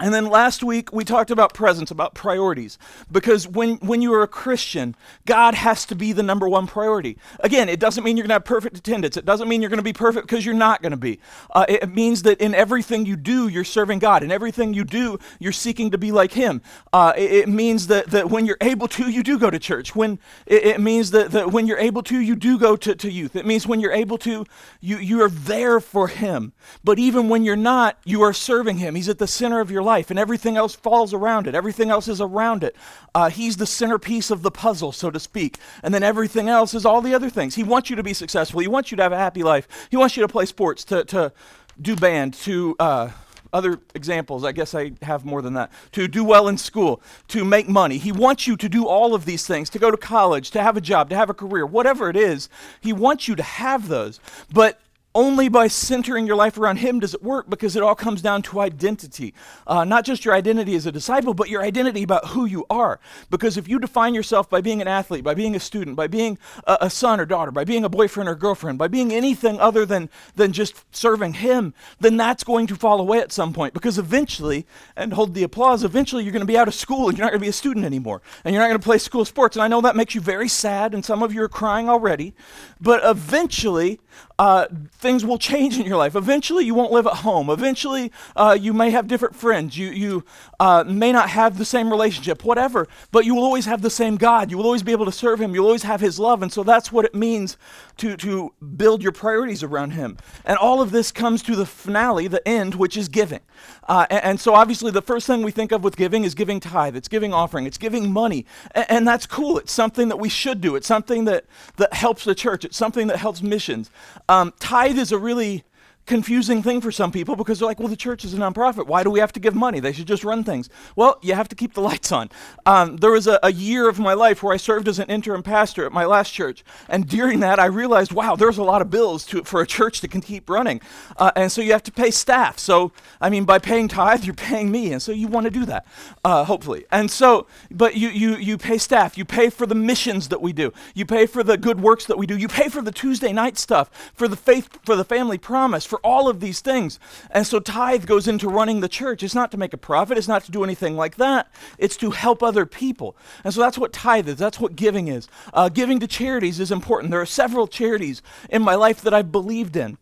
And 0.00 0.14
then 0.14 0.26
last 0.26 0.62
week 0.64 0.92
we 0.92 1.04
talked 1.04 1.30
about 1.30 1.52
presence, 1.52 1.90
about 1.90 2.14
priorities. 2.14 2.78
Because 3.12 3.46
when, 3.46 3.76
when 3.76 4.00
you 4.00 4.14
are 4.14 4.22
a 4.22 4.28
Christian, 4.28 4.96
God 5.26 5.54
has 5.54 5.84
to 5.86 5.94
be 5.94 6.12
the 6.12 6.22
number 6.22 6.48
one 6.48 6.66
priority. 6.66 7.18
Again, 7.40 7.68
it 7.68 7.78
doesn't 7.78 8.02
mean 8.02 8.16
you're 8.16 8.24
going 8.24 8.30
to 8.30 8.34
have 8.34 8.44
perfect 8.44 8.78
attendance. 8.78 9.16
It 9.18 9.26
doesn't 9.26 9.48
mean 9.48 9.60
you're 9.60 9.68
going 9.68 9.78
to 9.78 9.84
be 9.84 9.92
perfect 9.92 10.26
because 10.26 10.44
you're 10.46 10.54
not 10.54 10.80
going 10.80 10.92
to 10.92 10.96
be. 10.96 11.20
Uh, 11.50 11.66
it 11.68 11.94
means 11.94 12.22
that 12.22 12.40
in 12.40 12.54
everything 12.54 13.04
you 13.04 13.16
do, 13.16 13.48
you're 13.48 13.62
serving 13.62 13.98
God. 13.98 14.22
In 14.22 14.32
everything 14.32 14.72
you 14.72 14.84
do, 14.84 15.18
you're 15.38 15.52
seeking 15.52 15.90
to 15.90 15.98
be 15.98 16.12
like 16.12 16.32
Him. 16.32 16.62
Uh, 16.92 17.12
it, 17.16 17.32
it, 17.32 17.48
means 17.48 17.88
that, 17.88 18.10
that 18.10 18.30
when 18.30 18.46
you're 18.46 18.58
able 18.60 18.88
to, 18.88 19.10
you 19.10 19.22
do 19.22 19.38
go 19.38 19.50
to 19.50 19.58
church. 19.58 19.94
When 19.94 20.18
it, 20.46 20.64
it 20.64 20.80
means 20.80 21.10
that, 21.10 21.32
that 21.32 21.52
when 21.52 21.66
you're 21.66 21.78
able 21.78 22.02
to, 22.04 22.18
you 22.18 22.36
do 22.36 22.58
go 22.58 22.76
to, 22.76 22.94
to 22.94 23.10
youth. 23.10 23.36
It 23.36 23.44
means 23.44 23.66
when 23.66 23.80
you're 23.80 23.92
able 23.92 24.16
to, 24.18 24.46
you, 24.80 24.96
you 24.96 25.22
are 25.22 25.28
there 25.28 25.78
for 25.78 26.08
Him. 26.08 26.52
But 26.82 26.98
even 26.98 27.28
when 27.28 27.44
you're 27.44 27.56
not, 27.56 27.98
you 28.04 28.22
are 28.22 28.32
serving 28.32 28.78
Him. 28.78 28.94
He's 28.94 29.08
at 29.08 29.18
the 29.18 29.26
center 29.26 29.60
of 29.60 29.70
your 29.70 29.82
life 29.82 29.89
life, 29.90 30.10
and 30.10 30.18
everything 30.18 30.56
else 30.56 30.74
falls 30.74 31.12
around 31.12 31.46
it. 31.48 31.54
Everything 31.54 31.90
else 31.90 32.06
is 32.14 32.20
around 32.20 32.62
it. 32.62 32.76
Uh, 33.12 33.28
he's 33.28 33.56
the 33.56 33.66
centerpiece 33.66 34.30
of 34.30 34.42
the 34.42 34.50
puzzle, 34.50 34.92
so 34.92 35.10
to 35.10 35.18
speak. 35.18 35.58
And 35.82 35.92
then 35.92 36.04
everything 36.12 36.48
else 36.48 36.74
is 36.74 36.84
all 36.86 37.02
the 37.02 37.14
other 37.14 37.30
things. 37.30 37.56
He 37.56 37.64
wants 37.64 37.90
you 37.90 37.96
to 37.96 38.02
be 38.02 38.14
successful. 38.14 38.60
He 38.60 38.68
wants 38.68 38.90
you 38.90 38.96
to 38.98 39.02
have 39.02 39.12
a 39.12 39.18
happy 39.26 39.42
life. 39.42 39.66
He 39.90 39.96
wants 39.96 40.16
you 40.16 40.22
to 40.22 40.28
play 40.28 40.46
sports, 40.46 40.84
to, 40.84 41.04
to 41.04 41.32
do 41.80 41.96
band, 41.96 42.34
to. 42.46 42.76
Uh, 42.78 43.10
other 43.52 43.80
examples, 43.96 44.44
I 44.44 44.52
guess 44.52 44.76
I 44.76 44.92
have 45.02 45.24
more 45.24 45.42
than 45.42 45.54
that. 45.54 45.72
To 45.92 46.06
do 46.06 46.22
well 46.22 46.46
in 46.46 46.56
school, 46.56 47.02
to 47.34 47.44
make 47.44 47.68
money. 47.68 47.98
He 47.98 48.12
wants 48.12 48.46
you 48.46 48.56
to 48.56 48.68
do 48.68 48.86
all 48.86 49.12
of 49.12 49.24
these 49.24 49.44
things, 49.44 49.68
to 49.70 49.80
go 49.80 49.90
to 49.90 49.96
college, 49.96 50.52
to 50.52 50.62
have 50.62 50.76
a 50.76 50.80
job, 50.80 51.10
to 51.10 51.16
have 51.16 51.30
a 51.30 51.34
career, 51.34 51.66
whatever 51.66 52.08
it 52.08 52.16
is. 52.16 52.48
He 52.80 52.92
wants 52.92 53.26
you 53.26 53.34
to 53.34 53.42
have 53.42 53.88
those. 53.88 54.20
But 54.52 54.80
only 55.14 55.48
by 55.48 55.66
centering 55.66 56.26
your 56.26 56.36
life 56.36 56.56
around 56.56 56.76
Him 56.76 57.00
does 57.00 57.14
it 57.14 57.22
work 57.22 57.50
because 57.50 57.74
it 57.74 57.82
all 57.82 57.94
comes 57.94 58.22
down 58.22 58.42
to 58.42 58.60
identity. 58.60 59.34
Uh, 59.66 59.84
not 59.84 60.04
just 60.04 60.24
your 60.24 60.34
identity 60.34 60.76
as 60.76 60.86
a 60.86 60.92
disciple, 60.92 61.34
but 61.34 61.48
your 61.48 61.62
identity 61.62 62.02
about 62.02 62.28
who 62.28 62.44
you 62.44 62.64
are. 62.70 63.00
Because 63.28 63.56
if 63.56 63.68
you 63.68 63.80
define 63.80 64.14
yourself 64.14 64.48
by 64.48 64.60
being 64.60 64.80
an 64.80 64.86
athlete, 64.86 65.24
by 65.24 65.34
being 65.34 65.56
a 65.56 65.60
student, 65.60 65.96
by 65.96 66.06
being 66.06 66.38
a, 66.66 66.78
a 66.82 66.90
son 66.90 67.18
or 67.18 67.26
daughter, 67.26 67.50
by 67.50 67.64
being 67.64 67.84
a 67.84 67.88
boyfriend 67.88 68.28
or 68.28 68.36
girlfriend, 68.36 68.78
by 68.78 68.86
being 68.86 69.12
anything 69.12 69.58
other 69.58 69.84
than, 69.84 70.08
than 70.36 70.52
just 70.52 70.84
serving 70.94 71.34
Him, 71.34 71.74
then 71.98 72.16
that's 72.16 72.44
going 72.44 72.68
to 72.68 72.76
fall 72.76 73.00
away 73.00 73.18
at 73.18 73.32
some 73.32 73.52
point. 73.52 73.74
Because 73.74 73.98
eventually, 73.98 74.64
and 74.96 75.12
hold 75.12 75.34
the 75.34 75.42
applause, 75.42 75.82
eventually 75.82 76.22
you're 76.22 76.32
going 76.32 76.40
to 76.40 76.46
be 76.46 76.58
out 76.58 76.68
of 76.68 76.74
school 76.74 77.08
and 77.08 77.18
you're 77.18 77.24
not 77.24 77.32
going 77.32 77.40
to 77.40 77.44
be 77.44 77.50
a 77.50 77.52
student 77.52 77.84
anymore. 77.84 78.22
And 78.44 78.54
you're 78.54 78.62
not 78.62 78.68
going 78.68 78.80
to 78.80 78.84
play 78.84 78.98
school 78.98 79.24
sports. 79.24 79.56
And 79.56 79.62
I 79.62 79.68
know 79.68 79.80
that 79.80 79.96
makes 79.96 80.14
you 80.14 80.20
very 80.20 80.48
sad, 80.48 80.94
and 80.94 81.04
some 81.04 81.22
of 81.22 81.34
you 81.34 81.42
are 81.42 81.48
crying 81.48 81.88
already. 81.88 82.32
But 82.80 83.00
eventually, 83.04 83.98
uh, 84.38 84.66
things 85.00 85.24
will 85.24 85.38
change 85.38 85.78
in 85.78 85.86
your 85.86 85.96
life. 85.96 86.14
Eventually, 86.14 86.64
you 86.64 86.74
won't 86.74 86.92
live 86.92 87.06
at 87.06 87.16
home. 87.16 87.48
Eventually, 87.48 88.12
uh, 88.36 88.56
you 88.60 88.74
may 88.74 88.90
have 88.90 89.08
different 89.08 89.34
friends. 89.34 89.76
You, 89.76 89.88
you 89.88 90.24
uh, 90.60 90.84
may 90.86 91.10
not 91.10 91.30
have 91.30 91.56
the 91.56 91.64
same 91.64 91.88
relationship, 91.88 92.44
whatever, 92.44 92.86
but 93.10 93.24
you 93.24 93.34
will 93.34 93.42
always 93.42 93.64
have 93.64 93.80
the 93.80 93.90
same 93.90 94.16
God. 94.16 94.50
You 94.50 94.58
will 94.58 94.66
always 94.66 94.82
be 94.82 94.92
able 94.92 95.06
to 95.06 95.12
serve 95.12 95.40
Him. 95.40 95.54
You'll 95.54 95.64
always 95.64 95.84
have 95.84 96.02
His 96.02 96.18
love. 96.18 96.42
And 96.42 96.52
so 96.52 96.62
that's 96.62 96.92
what 96.92 97.06
it 97.06 97.14
means 97.14 97.56
to, 97.96 98.14
to 98.18 98.52
build 98.76 99.02
your 99.02 99.12
priorities 99.12 99.62
around 99.62 99.92
Him. 99.92 100.18
And 100.44 100.58
all 100.58 100.82
of 100.82 100.90
this 100.90 101.10
comes 101.10 101.42
to 101.44 101.56
the 101.56 101.66
finale, 101.66 102.28
the 102.28 102.46
end, 102.46 102.74
which 102.74 102.96
is 102.96 103.08
giving. 103.08 103.40
Uh, 103.88 104.06
and, 104.10 104.24
and, 104.24 104.40
so, 104.40 104.54
obviously, 104.54 104.90
the 104.90 105.02
first 105.02 105.26
thing 105.26 105.42
we 105.42 105.50
think 105.50 105.72
of 105.72 105.82
with 105.82 105.96
giving 105.96 106.24
is 106.24 106.34
giving 106.34 106.60
tithe, 106.60 106.96
it's 106.96 107.08
giving 107.08 107.32
offering, 107.32 107.66
it's 107.66 107.78
giving 107.78 108.12
money. 108.12 108.46
And, 108.72 108.86
and 108.90 109.08
that's 109.08 109.26
cool. 109.26 109.58
It's 109.58 109.72
something 109.72 110.08
that 110.08 110.18
we 110.18 110.28
should 110.28 110.60
do, 110.60 110.76
it's 110.76 110.86
something 110.86 111.24
that, 111.24 111.44
that 111.76 111.92
helps 111.92 112.24
the 112.24 112.34
church, 112.34 112.64
it's 112.64 112.76
something 112.76 113.06
that 113.08 113.16
helps 113.16 113.42
missions. 113.42 113.90
Um, 114.28 114.52
tithe 114.60 114.98
is 114.98 115.12
a 115.12 115.18
really 115.18 115.64
confusing 116.06 116.62
thing 116.62 116.80
for 116.80 116.90
some 116.90 117.12
people 117.12 117.36
because 117.36 117.58
they're 117.58 117.68
like, 117.68 117.78
well, 117.78 117.88
the 117.88 117.96
church 117.96 118.24
is 118.24 118.34
a 118.34 118.36
nonprofit. 118.36 118.86
Why 118.86 119.02
do 119.02 119.10
we 119.10 119.20
have 119.20 119.32
to 119.32 119.40
give 119.40 119.54
money? 119.54 119.80
They 119.80 119.92
should 119.92 120.06
just 120.06 120.24
run 120.24 120.42
things. 120.42 120.68
Well, 120.96 121.18
you 121.22 121.34
have 121.34 121.48
to 121.48 121.54
keep 121.54 121.74
the 121.74 121.80
lights 121.80 122.10
on. 122.10 122.30
Um, 122.66 122.96
there 122.96 123.12
was 123.12 123.26
a, 123.26 123.38
a, 123.42 123.52
year 123.52 123.88
of 123.88 123.98
my 123.98 124.14
life 124.14 124.42
where 124.42 124.54
I 124.54 124.56
served 124.56 124.88
as 124.88 124.98
an 124.98 125.08
interim 125.08 125.42
pastor 125.42 125.84
at 125.84 125.92
my 125.92 126.04
last 126.04 126.32
church. 126.32 126.64
And 126.88 127.08
during 127.08 127.40
that, 127.40 127.60
I 127.60 127.66
realized, 127.66 128.12
wow, 128.12 128.36
there's 128.36 128.58
a 128.58 128.62
lot 128.62 128.82
of 128.82 128.90
bills 128.90 129.24
to, 129.26 129.44
for 129.44 129.60
a 129.60 129.66
church 129.66 130.00
to 130.00 130.08
keep 130.08 130.48
running. 130.48 130.80
Uh, 131.16 131.30
and 131.36 131.52
so 131.52 131.60
you 131.60 131.72
have 131.72 131.82
to 131.84 131.92
pay 131.92 132.10
staff. 132.10 132.58
So, 132.58 132.92
I 133.20 133.30
mean, 133.30 133.44
by 133.44 133.58
paying 133.58 133.88
tithe, 133.88 134.24
you're 134.24 134.34
paying 134.34 134.70
me. 134.70 134.92
And 134.92 135.02
so 135.02 135.12
you 135.12 135.28
want 135.28 135.44
to 135.44 135.50
do 135.50 135.64
that, 135.66 135.86
uh, 136.24 136.44
hopefully. 136.44 136.86
And 136.90 137.10
so, 137.10 137.46
but 137.70 137.96
you, 137.96 138.08
you, 138.08 138.36
you 138.36 138.58
pay 138.58 138.78
staff. 138.78 139.16
You 139.16 139.24
pay 139.24 139.50
for 139.50 139.66
the 139.66 139.74
missions 139.74 140.28
that 140.28 140.40
we 140.40 140.52
do. 140.52 140.72
You 140.94 141.06
pay 141.06 141.26
for 141.26 141.42
the 141.42 141.56
good 141.56 141.80
works 141.80 142.06
that 142.06 142.18
we 142.18 142.26
do. 142.26 142.36
You 142.36 142.48
pay 142.48 142.68
for 142.68 142.82
the 142.82 142.92
Tuesday 142.92 143.32
night 143.32 143.58
stuff, 143.58 144.12
for 144.14 144.26
the 144.26 144.36
faith, 144.36 144.78
for 144.84 144.96
the 144.96 145.04
family 145.04 145.38
promise, 145.38 145.84
for 145.90 145.98
all 146.04 146.28
of 146.28 146.40
these 146.40 146.60
things. 146.60 146.98
And 147.30 147.46
so 147.46 147.60
tithe 147.60 148.06
goes 148.06 148.26
into 148.26 148.48
running 148.48 148.80
the 148.80 148.88
church. 148.88 149.22
It's 149.22 149.34
not 149.34 149.50
to 149.50 149.58
make 149.58 149.74
a 149.74 149.76
profit, 149.76 150.16
it's 150.16 150.28
not 150.28 150.44
to 150.44 150.50
do 150.50 150.64
anything 150.64 150.96
like 150.96 151.16
that. 151.16 151.50
It's 151.76 151.96
to 151.98 152.12
help 152.12 152.42
other 152.42 152.64
people. 152.64 153.16
And 153.44 153.52
so 153.52 153.60
that's 153.60 153.76
what 153.76 153.92
tithe 153.92 154.28
is, 154.28 154.38
that's 154.38 154.60
what 154.60 154.76
giving 154.76 155.08
is. 155.08 155.28
Uh, 155.52 155.68
giving 155.68 156.00
to 156.00 156.06
charities 156.06 156.60
is 156.60 156.72
important. 156.72 157.10
There 157.10 157.20
are 157.20 157.26
several 157.26 157.66
charities 157.66 158.22
in 158.48 158.62
my 158.62 158.76
life 158.76 159.02
that 159.02 159.12
I've 159.12 159.32
believed 159.32 159.76
in. 159.76 159.98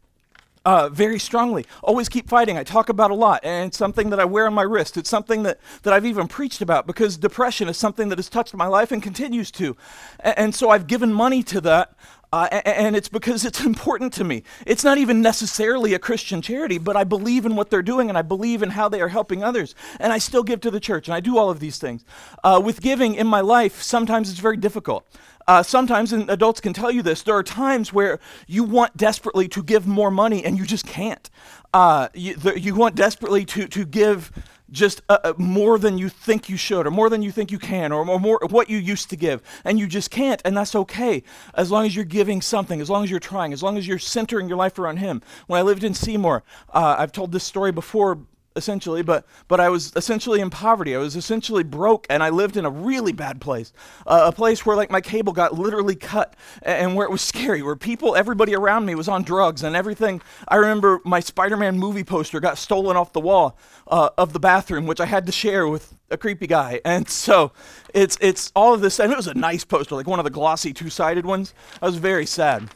Uh, 0.64 0.86
very 0.90 1.18
strongly. 1.18 1.64
Always 1.82 2.10
keep 2.10 2.28
fighting. 2.28 2.58
I 2.58 2.62
talk 2.62 2.90
about 2.90 3.10
a 3.10 3.14
lot, 3.14 3.40
and 3.42 3.68
it's 3.68 3.78
something 3.78 4.10
that 4.10 4.20
I 4.20 4.26
wear 4.26 4.46
on 4.46 4.52
my 4.52 4.62
wrist. 4.62 4.98
It's 4.98 5.08
something 5.08 5.42
that, 5.44 5.58
that 5.82 5.94
I've 5.94 6.04
even 6.04 6.28
preached 6.28 6.60
about 6.60 6.86
because 6.86 7.16
depression 7.16 7.68
is 7.68 7.78
something 7.78 8.10
that 8.10 8.18
has 8.18 8.28
touched 8.28 8.52
my 8.52 8.66
life 8.66 8.92
and 8.92 9.02
continues 9.02 9.50
to. 9.52 9.76
And, 10.20 10.38
and 10.38 10.54
so 10.54 10.68
I've 10.68 10.86
given 10.86 11.10
money 11.10 11.42
to 11.44 11.62
that 11.62 11.94
uh, 12.32 12.48
and 12.64 12.94
it's 12.94 13.08
because 13.08 13.44
it's 13.44 13.60
important 13.64 14.12
to 14.14 14.24
me. 14.24 14.42
It's 14.66 14.84
not 14.84 14.98
even 14.98 15.22
necessarily 15.22 15.94
a 15.94 15.98
Christian 15.98 16.42
charity, 16.42 16.78
but 16.78 16.96
I 16.96 17.04
believe 17.04 17.46
in 17.46 17.56
what 17.56 17.70
they're 17.70 17.82
doing 17.82 18.08
and 18.08 18.18
I 18.18 18.22
believe 18.22 18.62
in 18.62 18.70
how 18.70 18.88
they 18.88 19.00
are 19.00 19.08
helping 19.08 19.42
others. 19.42 19.74
And 19.98 20.12
I 20.12 20.18
still 20.18 20.42
give 20.42 20.60
to 20.62 20.70
the 20.70 20.80
church 20.80 21.08
and 21.08 21.14
I 21.14 21.20
do 21.20 21.38
all 21.38 21.50
of 21.50 21.60
these 21.60 21.78
things. 21.78 22.04
Uh, 22.44 22.60
with 22.62 22.80
giving 22.80 23.14
in 23.14 23.26
my 23.26 23.40
life, 23.40 23.82
sometimes 23.82 24.30
it's 24.30 24.40
very 24.40 24.56
difficult. 24.56 25.06
Uh, 25.48 25.62
sometimes, 25.62 26.12
and 26.12 26.28
adults 26.28 26.60
can 26.60 26.74
tell 26.74 26.90
you 26.90 27.00
this, 27.00 27.22
there 27.22 27.34
are 27.34 27.42
times 27.42 27.90
where 27.90 28.20
you 28.46 28.62
want 28.62 28.94
desperately 28.98 29.48
to 29.48 29.62
give 29.62 29.86
more 29.86 30.10
money 30.10 30.44
and 30.44 30.58
you 30.58 30.66
just 30.66 30.86
can't. 30.86 31.30
Uh, 31.72 32.08
you, 32.12 32.34
the, 32.34 32.60
you 32.60 32.74
want 32.74 32.94
desperately 32.94 33.46
to, 33.46 33.66
to 33.66 33.86
give 33.86 34.30
just 34.70 35.00
uh, 35.08 35.16
uh, 35.24 35.32
more 35.38 35.78
than 35.78 35.96
you 35.96 36.10
think 36.10 36.50
you 36.50 36.58
should, 36.58 36.86
or 36.86 36.90
more 36.90 37.08
than 37.08 37.22
you 37.22 37.32
think 37.32 37.50
you 37.50 37.58
can, 37.58 37.92
or 37.92 38.04
more, 38.04 38.20
more 38.20 38.38
what 38.50 38.68
you 38.68 38.76
used 38.76 39.08
to 39.08 39.16
give, 39.16 39.40
and 39.64 39.78
you 39.78 39.86
just 39.86 40.10
can't, 40.10 40.42
and 40.44 40.54
that's 40.54 40.74
okay 40.74 41.22
as 41.54 41.70
long 41.70 41.86
as 41.86 41.96
you're 41.96 42.04
giving 42.04 42.42
something, 42.42 42.78
as 42.78 42.90
long 42.90 43.02
as 43.02 43.10
you're 43.10 43.18
trying, 43.18 43.54
as 43.54 43.62
long 43.62 43.78
as 43.78 43.88
you're 43.88 43.98
centering 43.98 44.48
your 44.48 44.58
life 44.58 44.78
around 44.78 44.98
Him. 44.98 45.22
When 45.46 45.58
I 45.58 45.62
lived 45.62 45.82
in 45.82 45.94
Seymour, 45.94 46.42
uh, 46.74 46.96
I've 46.98 47.12
told 47.12 47.32
this 47.32 47.44
story 47.44 47.72
before 47.72 48.18
essentially, 48.58 49.02
but 49.02 49.24
but 49.48 49.60
I 49.60 49.70
was 49.70 49.92
essentially 49.96 50.40
in 50.40 50.50
poverty. 50.50 50.94
I 50.94 50.98
was 50.98 51.16
essentially 51.16 51.62
broke, 51.62 52.06
and 52.10 52.22
I 52.22 52.28
lived 52.28 52.58
in 52.58 52.66
a 52.66 52.70
really 52.70 53.12
bad 53.12 53.40
place, 53.40 53.72
uh, 54.06 54.24
a 54.26 54.32
place 54.32 54.66
where 54.66 54.76
like 54.76 54.90
my 54.90 55.00
cable 55.00 55.32
got 55.32 55.54
literally 55.54 55.96
cut, 55.96 56.34
and, 56.62 56.94
where 56.94 57.06
it 57.06 57.10
was 57.10 57.22
scary, 57.32 57.62
where 57.62 57.76
people, 57.76 58.14
everybody 58.14 58.54
around 58.54 58.84
me 58.84 58.94
was 58.94 59.08
on 59.08 59.22
drugs, 59.22 59.62
and 59.62 59.74
everything. 59.74 60.20
I 60.46 60.56
remember 60.56 61.00
my 61.04 61.20
Spider-Man 61.20 61.78
movie 61.78 62.04
poster 62.04 62.40
got 62.40 62.58
stolen 62.58 62.96
off 62.96 63.14
the 63.14 63.20
wall 63.20 63.56
uh, 63.86 64.10
of 64.18 64.34
the 64.34 64.40
bathroom, 64.40 64.86
which 64.86 65.00
I 65.00 65.06
had 65.06 65.24
to 65.26 65.32
share 65.32 65.66
with 65.66 65.94
a 66.10 66.18
creepy 66.18 66.46
guy, 66.46 66.80
and 66.84 67.08
so 67.08 67.52
it's 67.94 68.18
it's 68.20 68.52
all 68.54 68.74
of 68.74 68.82
this, 68.82 68.98
and 68.98 69.10
it 69.10 69.16
was 69.16 69.28
a 69.28 69.34
nice 69.34 69.64
poster, 69.64 69.94
like 69.94 70.06
one 70.06 70.18
of 70.20 70.24
the 70.24 70.30
glossy 70.30 70.74
two-sided 70.74 71.24
ones. 71.24 71.54
I 71.80 71.86
was 71.86 71.96
very 71.96 72.26
sad. 72.26 72.68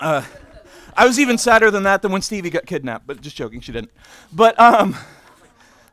Uh, 0.00 0.22
I 0.96 1.06
was 1.06 1.18
even 1.18 1.38
sadder 1.38 1.70
than 1.70 1.84
that 1.84 2.02
than 2.02 2.12
when 2.12 2.22
Stevie 2.22 2.50
got 2.50 2.66
kidnapped, 2.66 3.06
but 3.06 3.20
just 3.20 3.36
joking, 3.36 3.60
she 3.60 3.72
didn't. 3.72 3.90
But 4.32 4.58
um 4.58 4.96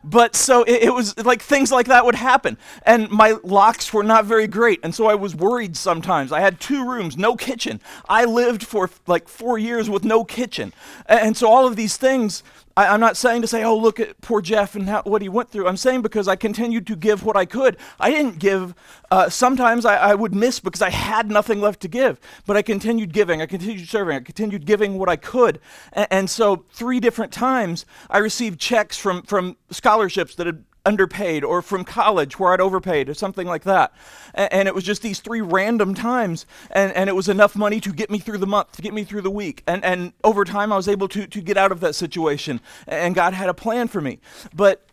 but 0.05 0.35
so 0.35 0.63
it, 0.63 0.83
it, 0.83 0.93
was 0.93 1.17
like 1.25 1.41
things 1.41 1.71
like 1.71 1.87
that 1.87 2.05
would 2.05 2.15
happen 2.15 2.57
and 2.83 3.09
my 3.09 3.37
locks 3.43 3.91
were 3.91 4.03
not 4.03 4.23
very 4.23 4.45
great 4.45 4.79
and 4.83 4.93
so 4.93 5.07
i 5.07 5.15
was 5.15 5.35
worried 5.35 5.75
sometimes. 5.75 6.31
I 6.31 6.41
had 6.41 6.59
two 6.59 6.87
rooms 6.87 7.17
no 7.17 7.35
kitchen. 7.35 7.81
I 8.07 8.25
lived 8.25 8.63
for 8.63 8.89
like 9.07 9.27
four 9.27 9.57
years 9.57 9.89
with 9.89 10.03
no 10.03 10.23
kitchen. 10.23 10.73
And, 11.07 11.19
and 11.19 11.37
so 11.37 11.47
all 11.49 11.65
of 11.65 11.75
these 11.75 11.97
things 11.97 12.43
I, 12.77 12.93
am 12.93 12.99
not 12.99 13.15
saying 13.15 13.41
to 13.41 13.47
say, 13.47 13.63
oh, 13.63 13.77
look 13.77 13.99
at 13.99 14.19
poor 14.21 14.41
Jeff 14.41 14.75
and 14.75 14.89
how, 14.89 15.01
what 15.03 15.21
he 15.21 15.29
went 15.29 15.49
through. 15.49 15.67
I'm 15.67 15.77
saying 15.77 16.01
because 16.01 16.27
I 16.27 16.35
continued 16.35 16.85
to 16.87 16.95
give 16.95 17.23
what 17.23 17.37
I 17.37 17.45
could. 17.45 17.77
I 17.99 18.11
didn't 18.11 18.39
give. 18.39 18.75
Uh, 19.09 19.29
sometimes 19.29 19.85
I, 19.85 19.95
I, 19.95 20.15
would 20.15 20.35
miss 20.35 20.59
because 20.59 20.81
I 20.81 20.89
had 20.89 21.31
nothing 21.31 21.61
left 21.61 21.79
to 21.81 21.87
give, 21.87 22.19
but 22.45 22.57
I 22.57 22.61
continued 22.61 23.13
giving. 23.13 23.41
I 23.41 23.45
continued 23.45 23.87
serving. 23.87 24.17
I 24.17 24.19
continued 24.19 24.65
giving 24.65 24.97
what 24.97 25.07
I 25.07 25.15
could. 25.15 25.59
And, 25.93 26.07
and 26.11 26.29
so, 26.29 26.65
three 26.71 26.99
different 26.99 27.31
times, 27.31 27.85
I 28.09 28.17
received 28.17 28.59
checks 28.59 28.97
from, 28.97 29.23
from 29.23 29.55
scholarships 29.69 30.35
that 30.35 30.45
had 30.45 30.65
underpaid 30.85 31.43
or 31.43 31.61
from 31.61 31.83
college 31.83 32.39
where 32.39 32.53
I'd 32.53 32.61
overpaid 32.61 33.09
or 33.09 33.13
something 33.13 33.47
like 33.47 33.63
that. 33.63 33.93
And, 34.33 34.67
it 34.67 34.75
was 34.75 34.83
just 34.83 35.01
these 35.01 35.19
three 35.19 35.41
random 35.41 35.93
times 35.93 36.45
and, 36.71 36.91
and 36.93 37.09
it 37.09 37.13
was 37.13 37.29
enough 37.29 37.55
money 37.55 37.79
to 37.81 37.91
get 37.91 38.09
me 38.09 38.19
through 38.19 38.39
the 38.39 38.47
month, 38.47 38.73
to 38.73 38.81
get 38.81 38.93
me 38.93 39.03
through 39.03 39.21
the 39.21 39.31
week. 39.31 39.63
And, 39.67 39.83
and 39.83 40.13
over 40.23 40.43
time 40.43 40.71
I 40.71 40.75
was 40.75 40.87
able 40.87 41.07
to, 41.09 41.27
to 41.27 41.41
get 41.41 41.57
out 41.57 41.71
of 41.71 41.79
that 41.81 41.95
situation 41.95 42.61
and 42.87 43.15
God 43.15 43.33
had 43.33 43.49
a 43.49 43.53
plan 43.53 43.87
for 43.87 44.01
me. 44.01 44.19
But 44.53 44.85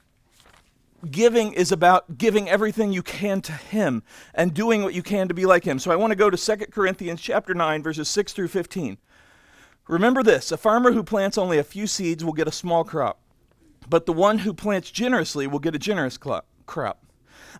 giving 1.11 1.53
is 1.53 1.73
about 1.73 2.19
giving 2.19 2.49
everything 2.49 2.93
you 2.93 3.03
can 3.03 3.41
to 3.43 3.53
him 3.53 4.03
and 4.35 4.55
doing 4.55 4.83
what 4.83 4.95
you 4.95 5.03
can 5.03 5.29
to 5.29 5.35
be 5.35 5.47
like 5.47 5.65
him. 5.65 5.79
So 5.79 5.91
I 5.91 5.97
want 5.97 6.13
to 6.13 6.17
go 6.17 6.31
to 6.31 6.37
2 6.37 6.67
Corinthians 6.67 7.21
chapter 7.21 7.55
9 7.55 7.83
verses 7.83 8.09
6 8.09 8.33
through 8.33 8.49
15. 8.49 8.99
Remember 9.89 10.23
this, 10.23 10.53
a 10.53 10.57
farmer 10.57 10.93
who 10.93 11.03
plants 11.03 11.37
only 11.37 11.59
a 11.59 11.65
few 11.65 11.87
seeds 11.87 12.25
will 12.25 12.33
get 12.33 12.47
a 12.47 12.53
small 12.53 12.85
crop. 12.85 13.22
But 13.93 14.07
the 14.07 14.15
one 14.15 14.39
who 14.39 14.55
plants 14.55 14.91
generously 14.91 15.47
will 15.47 15.59
get 15.59 15.75
a 15.75 15.79
generous 15.79 16.17
crop. 16.17 17.05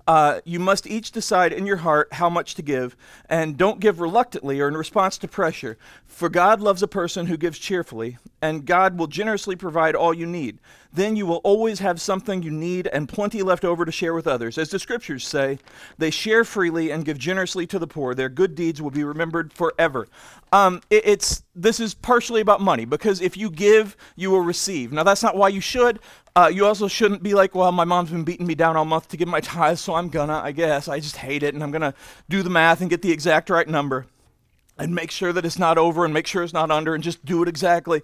Uh, 0.07 0.41
you 0.47 0.59
must 0.59 0.87
each 0.87 1.13
decide 1.13 1.53
in 1.53 1.67
your 1.67 1.77
heart 1.77 2.09
how 2.15 2.31
much 2.31 2.55
to 2.55 2.63
give, 2.63 2.97
and 3.29 3.59
don't 3.59 3.81
give 3.81 4.01
reluctantly 4.01 4.59
or 4.59 4.67
in 4.67 4.75
response 4.75 5.19
to 5.19 5.29
pressure. 5.29 5.77
For 6.07 6.31
God 6.31 6.63
loves 6.63 6.83
a 6.83 6.89
person 6.89 7.27
who 7.27 7.37
gives 7.37 7.59
cheerfully, 7.59 8.17
and 8.41 8.65
God 8.65 8.99
will 8.99 9.07
generously 9.09 9.57
provide 9.57 9.95
all 9.95 10.15
you 10.15 10.27
need. 10.27 10.59
Then 10.93 11.17
you 11.17 11.25
will 11.27 11.41
always 11.45 11.79
have 11.79 12.01
something 12.01 12.43
you 12.43 12.51
need 12.51 12.87
and 12.89 13.09
plenty 13.09 13.43
left 13.43 13.65
over 13.65 13.85
to 13.85 13.93
share 13.93 14.13
with 14.13 14.27
others. 14.27 14.59
As 14.59 14.71
the 14.71 14.79
scriptures 14.79 15.27
say, 15.27 15.59
they 15.97 16.11
share 16.11 16.45
freely 16.45 16.91
and 16.91 17.05
give 17.05 17.17
generously 17.17 17.67
to 17.69 17.79
the 17.79 17.87
poor. 17.87 18.15
Their 18.15 18.29
good 18.29 18.55
deeds 18.55 18.83
will 18.83 18.91
be 18.91 19.05
remembered 19.05 19.53
forever. 19.53 20.07
Um, 20.53 20.83
it, 20.91 21.03
it's 21.07 21.45
this 21.55 21.81
is 21.81 21.95
partially 21.95 22.43
about 22.43 22.61
money 22.61 22.85
because 22.85 23.23
if 23.23 23.39
you 23.39 23.51
give, 23.51 23.97
you 24.17 24.31
will 24.31 24.41
receive. 24.41 24.93
Now 24.93 25.03
that's 25.03 25.23
not 25.23 25.37
why 25.37 25.49
you 25.49 25.63
should, 25.63 25.99
uh, 26.35 26.51
you 26.53 26.65
also 26.65 26.89
shouldn't 26.89 27.23
be 27.23 27.35
like, 27.35 27.55
well, 27.55 27.73
my 27.73 27.85
mom's 27.85 28.11
been 28.11 28.25
beating 28.25 28.47
me 28.47 28.55
down 28.55 28.77
all 28.77 28.85
month 28.85 29.09
to 29.09 29.17
give 29.17 29.29
my 29.29 29.41
tithes, 29.41 29.81
so 29.81 29.95
I'm 29.95 30.09
gonna, 30.09 30.39
I 30.39 30.53
guess. 30.53 30.89
I 30.89 30.99
just 30.99 31.17
hate 31.17 31.43
it, 31.43 31.55
and 31.55 31.63
I'm 31.63 31.71
gonna 31.71 31.95
do 32.29 32.43
the 32.43 32.51
math 32.51 32.81
and 32.81 32.89
get 32.89 33.03
the 33.03 33.13
exact 33.13 33.51
right 33.51 33.69
number 33.69 34.07
and 34.79 34.95
make 34.95 35.11
sure 35.11 35.33
that 35.33 35.45
it's 35.45 35.59
not 35.59 35.77
over 35.77 36.05
and 36.05 36.15
make 36.15 36.27
sure 36.27 36.43
it's 36.43 36.53
not 36.53 36.71
under 36.71 36.95
and 36.95 37.05
just 37.05 37.25
do 37.25 37.43
it 37.43 37.49
exactly. 37.49 38.03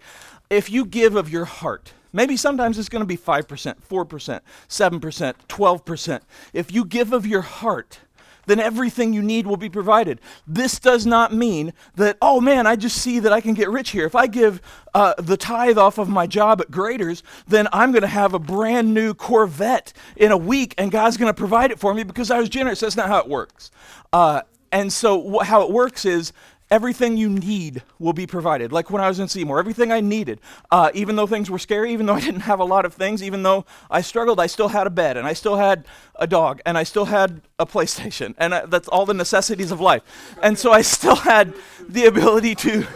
If 0.50 0.70
you 0.70 0.84
give 0.84 1.16
of 1.16 1.30
your 1.30 1.46
heart, 1.46 1.94
maybe 2.12 2.36
sometimes 2.36 2.78
it's 2.78 2.90
gonna 2.90 3.06
be 3.06 3.16
5%, 3.16 3.46
4%, 3.46 4.40
7%, 4.68 5.34
12%. 5.48 6.20
If 6.52 6.72
you 6.72 6.84
give 6.84 7.12
of 7.14 7.26
your 7.26 7.42
heart, 7.42 8.00
then 8.48 8.58
everything 8.58 9.12
you 9.12 9.22
need 9.22 9.46
will 9.46 9.56
be 9.56 9.68
provided. 9.68 10.20
This 10.46 10.78
does 10.78 11.06
not 11.06 11.32
mean 11.32 11.72
that, 11.94 12.16
oh 12.20 12.40
man, 12.40 12.66
I 12.66 12.76
just 12.76 12.96
see 12.96 13.20
that 13.20 13.32
I 13.32 13.40
can 13.40 13.54
get 13.54 13.70
rich 13.70 13.90
here. 13.90 14.06
If 14.06 14.14
I 14.14 14.26
give 14.26 14.60
uh, 14.94 15.14
the 15.18 15.36
tithe 15.36 15.78
off 15.78 15.98
of 15.98 16.08
my 16.08 16.26
job 16.26 16.60
at 16.60 16.70
Graeter's, 16.70 17.22
then 17.46 17.68
I'm 17.72 17.92
going 17.92 18.02
to 18.02 18.08
have 18.08 18.34
a 18.34 18.38
brand 18.38 18.92
new 18.92 19.14
Corvette 19.14 19.92
in 20.16 20.32
a 20.32 20.36
week 20.36 20.74
and 20.78 20.90
God's 20.90 21.16
going 21.16 21.30
to 21.30 21.38
provide 21.38 21.70
it 21.70 21.78
for 21.78 21.94
me 21.94 22.02
because 22.02 22.30
I 22.30 22.40
was 22.40 22.48
generous. 22.48 22.80
That's 22.80 22.96
not 22.96 23.08
how 23.08 23.18
it 23.18 23.28
works. 23.28 23.70
Uh, 24.12 24.42
and 24.72 24.92
so, 24.92 25.30
wh- 25.30 25.44
how 25.44 25.62
it 25.62 25.70
works 25.70 26.04
is 26.04 26.32
everything 26.70 27.16
you 27.16 27.28
need 27.28 27.82
will 27.98 28.12
be 28.12 28.26
provided. 28.26 28.72
Like 28.72 28.90
when 28.90 29.02
I 29.02 29.08
was 29.08 29.18
in 29.18 29.28
Seymour, 29.28 29.58
everything 29.58 29.90
I 29.90 30.00
needed. 30.00 30.40
Uh, 30.70 30.90
even 30.94 31.16
though 31.16 31.26
things 31.26 31.50
were 31.50 31.58
scary, 31.58 31.92
even 31.92 32.06
though 32.06 32.14
I 32.14 32.20
didn't 32.28 32.40
have 32.40 32.60
a 32.60 32.64
lot 32.64 32.84
of 32.84 32.94
things, 32.94 33.22
even 33.22 33.42
though 33.42 33.64
I 33.90 34.00
struggled, 34.00 34.40
I 34.40 34.46
still 34.46 34.68
had 34.68 34.86
a 34.86 34.90
bed 34.90 35.16
and 35.16 35.26
I 35.26 35.32
still 35.32 35.56
had 35.56 35.86
a 36.16 36.26
dog 36.26 36.60
and 36.66 36.76
I 36.76 36.82
still 36.82 37.06
had 37.06 37.40
a 37.58 37.66
PlayStation. 37.66 38.34
And 38.38 38.54
I, 38.54 38.66
that's 38.66 38.88
all 38.88 39.06
the 39.06 39.14
necessities 39.14 39.70
of 39.70 39.80
life. 39.80 40.02
And 40.42 40.58
so 40.58 40.72
I 40.72 40.82
still 40.82 41.16
had 41.16 41.54
the 41.88 42.06
ability 42.06 42.54
to. 42.56 42.86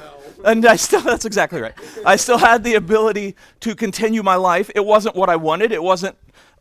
And 0.44 0.66
I 0.66 0.76
still, 0.76 1.00
that's 1.02 1.24
exactly 1.24 1.60
right. 1.60 1.74
I 2.04 2.16
still 2.16 2.38
had 2.38 2.64
the 2.64 2.74
ability 2.74 3.36
to 3.60 3.74
continue 3.74 4.22
my 4.22 4.36
life. 4.36 4.70
It 4.74 4.84
wasn't 4.84 5.16
what 5.16 5.30
I 5.30 5.36
wanted. 5.36 5.72
It 5.72 5.82
wasn't 5.82 6.16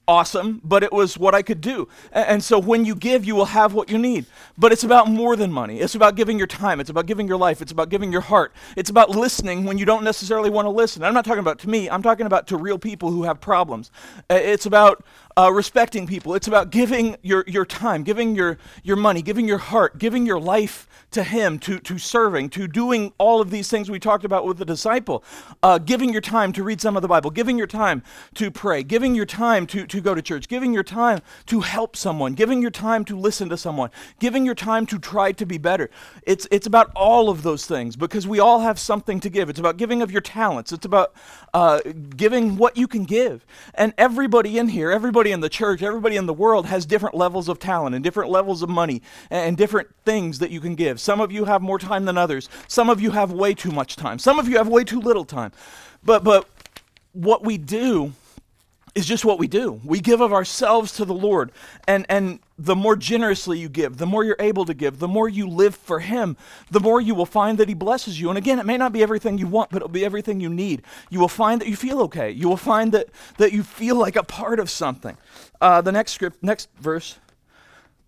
awesome, 0.07 0.61
but 0.63 0.83
it 0.83 0.91
was 0.91 1.17
what 1.17 1.33
I 1.33 1.41
could 1.41 1.61
do. 1.61 1.87
And, 2.11 2.43
so 2.43 2.59
when 2.59 2.85
you 2.85 2.95
give, 2.95 3.23
you 3.23 3.35
will 3.35 3.45
have 3.45 3.73
what 3.73 3.89
you 3.89 3.97
need. 3.97 4.25
But 4.57 4.71
it's 4.71 4.83
about 4.83 5.07
more 5.07 5.35
than 5.35 5.51
money. 5.51 5.79
It's 5.79 5.95
about 5.95 6.15
giving 6.15 6.37
your 6.37 6.47
time. 6.47 6.79
It's 6.79 6.89
about 6.89 7.05
giving 7.05 7.27
your 7.27 7.37
life. 7.37 7.61
It's 7.61 7.71
about 7.71 7.89
giving 7.89 8.11
your 8.11 8.21
heart. 8.21 8.53
It's 8.75 8.89
about 8.89 9.11
listening 9.11 9.65
when 9.65 9.77
you 9.77 9.85
don't 9.85 10.03
necessarily 10.03 10.49
want 10.49 10.65
to 10.65 10.69
listen. 10.69 11.03
I'm 11.03 11.13
not 11.13 11.25
talking 11.25 11.39
about 11.39 11.59
to 11.59 11.69
me, 11.69 11.89
I'm 11.89 12.01
talking 12.01 12.25
about 12.25 12.47
to 12.47 12.57
real 12.57 12.77
people 12.77 13.11
who 13.11 13.23
have 13.23 13.39
problems. 13.39 13.91
It's 14.29 14.65
about 14.65 15.05
uh, 15.37 15.51
respecting 15.51 16.07
people. 16.07 16.35
It's 16.35 16.47
about 16.47 16.71
giving 16.71 17.17
your, 17.21 17.43
your 17.47 17.65
time, 17.65 18.03
giving 18.03 18.35
your, 18.35 18.57
your 18.83 18.97
money, 18.97 19.21
giving 19.21 19.47
your 19.47 19.57
heart, 19.57 19.97
giving 19.97 20.25
your 20.25 20.39
life 20.39 20.87
to 21.11 21.23
Him, 21.23 21.59
to, 21.59 21.79
to 21.79 21.97
serving, 21.97 22.49
to 22.51 22.67
doing 22.67 23.13
all 23.17 23.41
of 23.41 23.49
these 23.49 23.69
things 23.69 23.89
we 23.89 23.99
talked 23.99 24.23
about 24.23 24.45
with 24.45 24.57
the 24.57 24.65
disciple. 24.65 25.23
Uh, 25.61 25.77
giving 25.77 26.11
your 26.11 26.21
time 26.21 26.53
to 26.53 26.63
read 26.63 26.81
some 26.81 26.95
of 26.95 27.01
the 27.01 27.07
Bible, 27.07 27.29
giving 27.29 27.57
your 27.57 27.67
time 27.67 28.03
to 28.35 28.49
pray, 28.49 28.83
giving 28.83 29.15
your 29.15 29.25
time 29.25 29.67
to, 29.67 29.85
to 29.85 30.01
go 30.01 30.15
to 30.15 30.21
church, 30.21 30.47
giving 30.47 30.73
your 30.73 30.83
time 30.83 31.19
to 31.45 31.61
help 31.61 31.95
someone, 31.95 32.33
giving 32.33 32.61
your 32.61 32.71
time 32.71 33.05
to 33.05 33.17
listen 33.17 33.49
to 33.49 33.57
someone, 33.57 33.89
giving 34.19 34.45
your 34.45 34.55
time 34.55 34.85
to 34.85 34.97
try 34.97 35.31
to 35.31 35.45
be 35.45 35.57
better. 35.57 35.89
It's, 36.23 36.47
it's 36.51 36.67
about 36.67 36.91
all 36.95 37.29
of 37.29 37.43
those 37.43 37.65
things 37.65 37.95
because 37.95 38.27
we 38.27 38.39
all 38.39 38.61
have 38.61 38.79
something 38.79 39.19
to 39.19 39.29
give. 39.29 39.49
It's 39.49 39.59
about 39.59 39.77
giving 39.77 40.01
of 40.01 40.11
your 40.11 40.21
talents, 40.21 40.71
it's 40.71 40.85
about 40.85 41.13
uh, 41.53 41.81
giving 42.15 42.57
what 42.57 42.77
you 42.77 42.87
can 42.87 43.03
give. 43.03 43.45
And 43.73 43.93
everybody 43.97 44.57
in 44.57 44.69
here, 44.69 44.91
everybody 44.91 45.20
in 45.29 45.41
the 45.41 45.49
church, 45.49 45.83
everybody 45.83 46.15
in 46.15 46.25
the 46.25 46.33
world 46.33 46.65
has 46.65 46.87
different 46.87 47.13
levels 47.15 47.47
of 47.47 47.59
talent 47.59 47.93
and 47.93 48.03
different 48.03 48.31
levels 48.31 48.63
of 48.63 48.69
money 48.69 49.03
and 49.29 49.55
different 49.55 49.89
things 50.05 50.39
that 50.39 50.49
you 50.49 50.59
can 50.59 50.73
give. 50.73 50.99
Some 50.99 51.21
of 51.21 51.31
you 51.31 51.45
have 51.45 51.61
more 51.61 51.77
time 51.77 52.05
than 52.05 52.17
others. 52.17 52.49
Some 52.67 52.89
of 52.89 52.99
you 52.99 53.11
have 53.11 53.31
way 53.31 53.53
too 53.53 53.71
much 53.71 53.95
time. 53.95 54.17
Some 54.17 54.39
of 54.39 54.47
you 54.47 54.57
have 54.57 54.67
way 54.67 54.83
too 54.83 54.99
little 54.99 55.25
time. 55.25 55.51
But 56.03 56.23
but 56.23 56.49
what 57.13 57.43
we 57.43 57.59
do 57.59 58.13
is 58.93 59.05
just 59.05 59.23
what 59.23 59.39
we 59.39 59.47
do. 59.47 59.79
We 59.85 59.99
give 59.99 60.21
of 60.21 60.33
ourselves 60.33 60.91
to 60.93 61.05
the 61.05 61.13
Lord. 61.13 61.51
And 61.87 62.05
and 62.09 62.39
the 62.57 62.75
more 62.75 62.95
generously 62.95 63.57
you 63.57 63.69
give, 63.69 63.97
the 63.97 64.05
more 64.05 64.23
you're 64.23 64.35
able 64.39 64.65
to 64.65 64.73
give, 64.73 64.99
the 64.99 65.07
more 65.07 65.27
you 65.27 65.47
live 65.47 65.75
for 65.75 65.99
him, 65.99 66.37
the 66.69 66.79
more 66.79 67.01
you 67.01 67.15
will 67.15 67.25
find 67.25 67.57
that 67.57 67.69
he 67.69 67.73
blesses 67.73 68.19
you. 68.19 68.29
And 68.29 68.37
again, 68.37 68.59
it 68.59 68.65
may 68.65 68.77
not 68.77 68.93
be 68.93 69.01
everything 69.01 69.37
you 69.37 69.47
want, 69.47 69.71
but 69.71 69.77
it'll 69.77 69.89
be 69.89 70.05
everything 70.05 70.39
you 70.39 70.49
need. 70.49 70.83
You 71.09 71.19
will 71.19 71.27
find 71.27 71.61
that 71.61 71.67
you 71.67 71.75
feel 71.75 72.01
okay. 72.03 72.29
You 72.31 72.49
will 72.49 72.57
find 72.57 72.91
that 72.91 73.09
that 73.37 73.53
you 73.53 73.63
feel 73.63 73.95
like 73.95 74.15
a 74.15 74.23
part 74.23 74.59
of 74.59 74.69
something. 74.69 75.17
Uh, 75.59 75.81
the 75.81 75.91
next 75.91 76.11
script, 76.11 76.43
next 76.43 76.69
verse, 76.79 77.17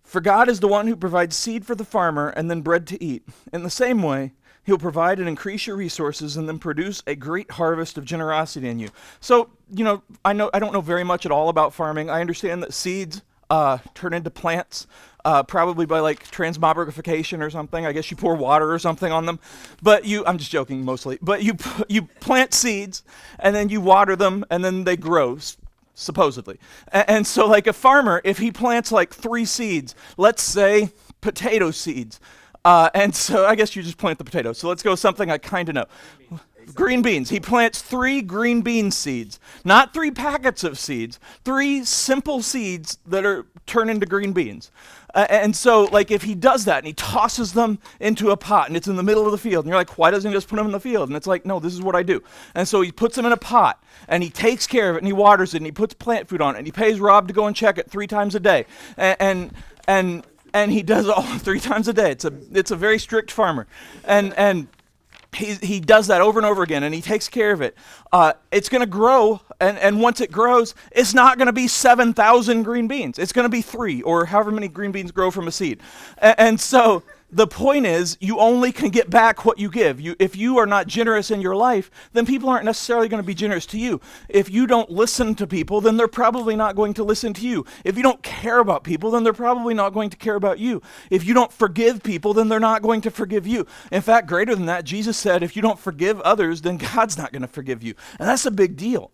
for 0.04 0.20
God 0.20 0.48
is 0.48 0.60
the 0.60 0.68
one 0.68 0.86
who 0.86 0.96
provides 0.96 1.34
seed 1.34 1.64
for 1.66 1.74
the 1.74 1.84
farmer 1.84 2.28
and 2.28 2.50
then 2.50 2.60
bread 2.60 2.86
to 2.88 3.02
eat. 3.02 3.24
In 3.52 3.62
the 3.62 3.70
same 3.70 4.02
way, 4.02 4.32
He'll 4.64 4.78
provide 4.78 5.18
and 5.18 5.28
increase 5.28 5.66
your 5.66 5.76
resources 5.76 6.36
and 6.36 6.48
then 6.48 6.58
produce 6.58 7.02
a 7.06 7.14
great 7.14 7.52
harvest 7.52 7.98
of 7.98 8.04
generosity 8.04 8.68
in 8.68 8.78
you. 8.78 8.88
So, 9.20 9.50
you 9.70 9.84
know, 9.84 10.02
I 10.24 10.32
know 10.32 10.50
I 10.54 10.58
don't 10.58 10.72
know 10.72 10.80
very 10.80 11.04
much 11.04 11.26
at 11.26 11.32
all 11.32 11.48
about 11.48 11.74
farming. 11.74 12.10
I 12.10 12.20
understand 12.20 12.62
that 12.62 12.72
seeds 12.72 13.22
uh, 13.50 13.78
turn 13.94 14.14
into 14.14 14.30
plants, 14.30 14.86
uh, 15.24 15.42
probably 15.42 15.86
by 15.86 16.00
like 16.00 16.28
transmogrification 16.30 17.40
or 17.40 17.50
something. 17.50 17.84
I 17.84 17.92
guess 17.92 18.10
you 18.10 18.16
pour 18.16 18.34
water 18.34 18.72
or 18.72 18.78
something 18.78 19.12
on 19.12 19.26
them. 19.26 19.38
But 19.82 20.06
you, 20.06 20.24
I'm 20.26 20.38
just 20.38 20.50
joking 20.50 20.84
mostly. 20.84 21.18
But 21.20 21.42
you 21.42 21.56
you 21.88 22.02
plant 22.20 22.54
seeds 22.54 23.02
and 23.38 23.54
then 23.54 23.68
you 23.68 23.80
water 23.80 24.16
them 24.16 24.44
and 24.50 24.64
then 24.64 24.84
they 24.84 24.96
grow 24.96 25.38
supposedly. 25.94 26.58
And, 26.88 27.08
and 27.08 27.26
so, 27.26 27.46
like 27.46 27.66
a 27.66 27.72
farmer, 27.72 28.20
if 28.24 28.38
he 28.38 28.50
plants 28.50 28.90
like 28.92 29.12
three 29.12 29.44
seeds, 29.44 29.94
let's 30.16 30.42
say 30.42 30.90
potato 31.20 31.70
seeds, 31.70 32.20
uh, 32.64 32.90
and 32.94 33.14
so 33.14 33.46
I 33.46 33.54
guess 33.54 33.76
you 33.76 33.82
just 33.82 33.98
plant 33.98 34.18
the 34.18 34.24
potatoes. 34.24 34.58
So 34.58 34.68
let's 34.68 34.82
go 34.82 34.92
with 34.92 35.00
something 35.00 35.30
I 35.30 35.38
kind 35.38 35.68
of 35.68 35.74
know. 35.74 35.86
Green 36.74 37.02
beans. 37.02 37.28
He 37.28 37.40
plants 37.40 37.82
three 37.82 38.22
green 38.22 38.62
bean 38.62 38.90
seeds, 38.90 39.38
not 39.64 39.92
three 39.92 40.10
packets 40.10 40.64
of 40.64 40.78
seeds, 40.78 41.20
three 41.44 41.84
simple 41.84 42.40
seeds 42.40 42.98
that 43.06 43.26
are 43.26 43.44
turn 43.66 43.90
into 43.90 44.06
green 44.06 44.32
beans. 44.32 44.70
Uh, 45.14 45.26
and 45.28 45.54
so, 45.54 45.84
like, 45.84 46.10
if 46.10 46.22
he 46.22 46.34
does 46.34 46.64
that 46.64 46.78
and 46.78 46.86
he 46.86 46.92
tosses 46.94 47.52
them 47.52 47.78
into 48.00 48.30
a 48.30 48.36
pot 48.36 48.68
and 48.68 48.76
it's 48.76 48.88
in 48.88 48.96
the 48.96 49.02
middle 49.02 49.26
of 49.26 49.30
the 49.30 49.38
field, 49.38 49.64
and 49.64 49.70
you're 49.70 49.78
like, 49.78 49.96
why 49.96 50.10
doesn't 50.10 50.30
he 50.30 50.34
just 50.34 50.48
put 50.48 50.56
them 50.56 50.66
in 50.66 50.72
the 50.72 50.80
field? 50.80 51.08
And 51.08 51.16
it's 51.16 51.26
like, 51.26 51.44
no, 51.44 51.60
this 51.60 51.72
is 51.72 51.82
what 51.82 51.94
I 51.94 52.02
do. 52.02 52.22
And 52.54 52.66
so 52.66 52.80
he 52.80 52.90
puts 52.90 53.14
them 53.14 53.26
in 53.26 53.32
a 53.32 53.36
pot 53.36 53.82
and 54.08 54.22
he 54.22 54.30
takes 54.30 54.66
care 54.66 54.90
of 54.90 54.96
it 54.96 55.00
and 55.00 55.06
he 55.06 55.12
waters 55.12 55.54
it 55.54 55.58
and 55.58 55.66
he 55.66 55.72
puts 55.72 55.94
plant 55.94 56.28
food 56.28 56.40
on 56.40 56.56
it 56.56 56.58
and 56.58 56.66
he 56.66 56.72
pays 56.72 56.98
Rob 56.98 57.28
to 57.28 57.34
go 57.34 57.46
and 57.46 57.54
check 57.54 57.78
it 57.78 57.90
three 57.90 58.06
times 58.06 58.34
a 58.34 58.40
day. 58.40 58.66
And, 58.96 59.16
and, 59.20 59.52
and, 59.86 60.26
and 60.54 60.72
he 60.72 60.82
does 60.82 61.06
it 61.06 61.10
all 61.10 61.22
three 61.38 61.60
times 61.60 61.88
a 61.88 61.92
day. 61.92 62.12
It's 62.12 62.24
a, 62.24 62.32
it's 62.52 62.70
a 62.70 62.76
very 62.76 62.98
strict 62.98 63.30
farmer. 63.30 63.66
And, 64.04 64.32
and, 64.38 64.68
he, 65.34 65.54
he 65.54 65.80
does 65.80 66.06
that 66.06 66.20
over 66.20 66.38
and 66.38 66.46
over 66.46 66.62
again 66.62 66.84
and 66.84 66.94
he 66.94 67.00
takes 67.00 67.28
care 67.28 67.50
of 67.50 67.60
it. 67.60 67.76
Uh, 68.12 68.34
it's 68.52 68.68
going 68.68 68.82
to 68.82 68.86
grow, 68.86 69.40
and, 69.60 69.76
and 69.78 70.00
once 70.00 70.20
it 70.20 70.30
grows, 70.30 70.76
it's 70.92 71.12
not 71.12 71.38
going 71.38 71.46
to 71.46 71.52
be 71.52 71.66
7,000 71.66 72.62
green 72.62 72.86
beans. 72.86 73.18
It's 73.18 73.32
going 73.32 73.44
to 73.44 73.48
be 73.48 73.60
three, 73.60 74.00
or 74.02 74.26
however 74.26 74.52
many 74.52 74.68
green 74.68 74.92
beans 74.92 75.10
grow 75.10 75.32
from 75.32 75.48
a 75.48 75.50
seed. 75.50 75.80
And, 76.18 76.34
and 76.38 76.60
so 76.60 77.02
the 77.34 77.48
point 77.48 77.84
is 77.84 78.16
you 78.20 78.38
only 78.38 78.70
can 78.70 78.90
get 78.90 79.10
back 79.10 79.44
what 79.44 79.58
you 79.58 79.68
give. 79.68 80.00
You, 80.00 80.14
if 80.20 80.36
you 80.36 80.58
are 80.58 80.66
not 80.66 80.86
generous 80.86 81.32
in 81.32 81.40
your 81.40 81.56
life, 81.56 81.90
then 82.12 82.26
people 82.26 82.48
aren't 82.48 82.64
necessarily 82.64 83.08
going 83.08 83.22
to 83.22 83.26
be 83.26 83.34
generous 83.34 83.66
to 83.66 83.78
you. 83.78 84.00
If 84.28 84.48
you 84.50 84.68
don't 84.68 84.88
listen 84.88 85.34
to 85.36 85.46
people, 85.46 85.80
then 85.80 85.96
they're 85.96 86.06
probably 86.06 86.54
not 86.54 86.76
going 86.76 86.94
to 86.94 87.02
listen 87.04 87.34
to 87.34 87.46
you. 87.46 87.66
If 87.82 87.96
you 87.96 88.04
don't 88.04 88.22
care 88.22 88.60
about 88.60 88.84
people, 88.84 89.10
then 89.10 89.24
they're 89.24 89.32
probably 89.32 89.74
not 89.74 89.92
going 89.92 90.10
to 90.10 90.16
care 90.16 90.36
about 90.36 90.60
you. 90.60 90.80
If 91.10 91.24
you 91.24 91.34
don't 91.34 91.52
forgive 91.52 92.04
people, 92.04 92.34
then 92.34 92.48
they're 92.48 92.60
not 92.60 92.82
going 92.82 93.00
to 93.00 93.10
forgive 93.10 93.46
you. 93.46 93.66
In 93.90 94.00
fact, 94.00 94.28
greater 94.28 94.54
than 94.54 94.66
that, 94.66 94.84
Jesus 94.84 95.16
said, 95.16 95.42
if 95.42 95.56
you 95.56 95.62
don't 95.62 95.78
forgive 95.78 96.20
others, 96.20 96.62
then 96.62 96.76
God's 96.76 97.18
not 97.18 97.32
going 97.32 97.42
to 97.42 97.48
forgive 97.48 97.82
you. 97.82 97.94
And 98.20 98.28
that's 98.28 98.46
a 98.46 98.52
big 98.52 98.76
deal. 98.76 99.10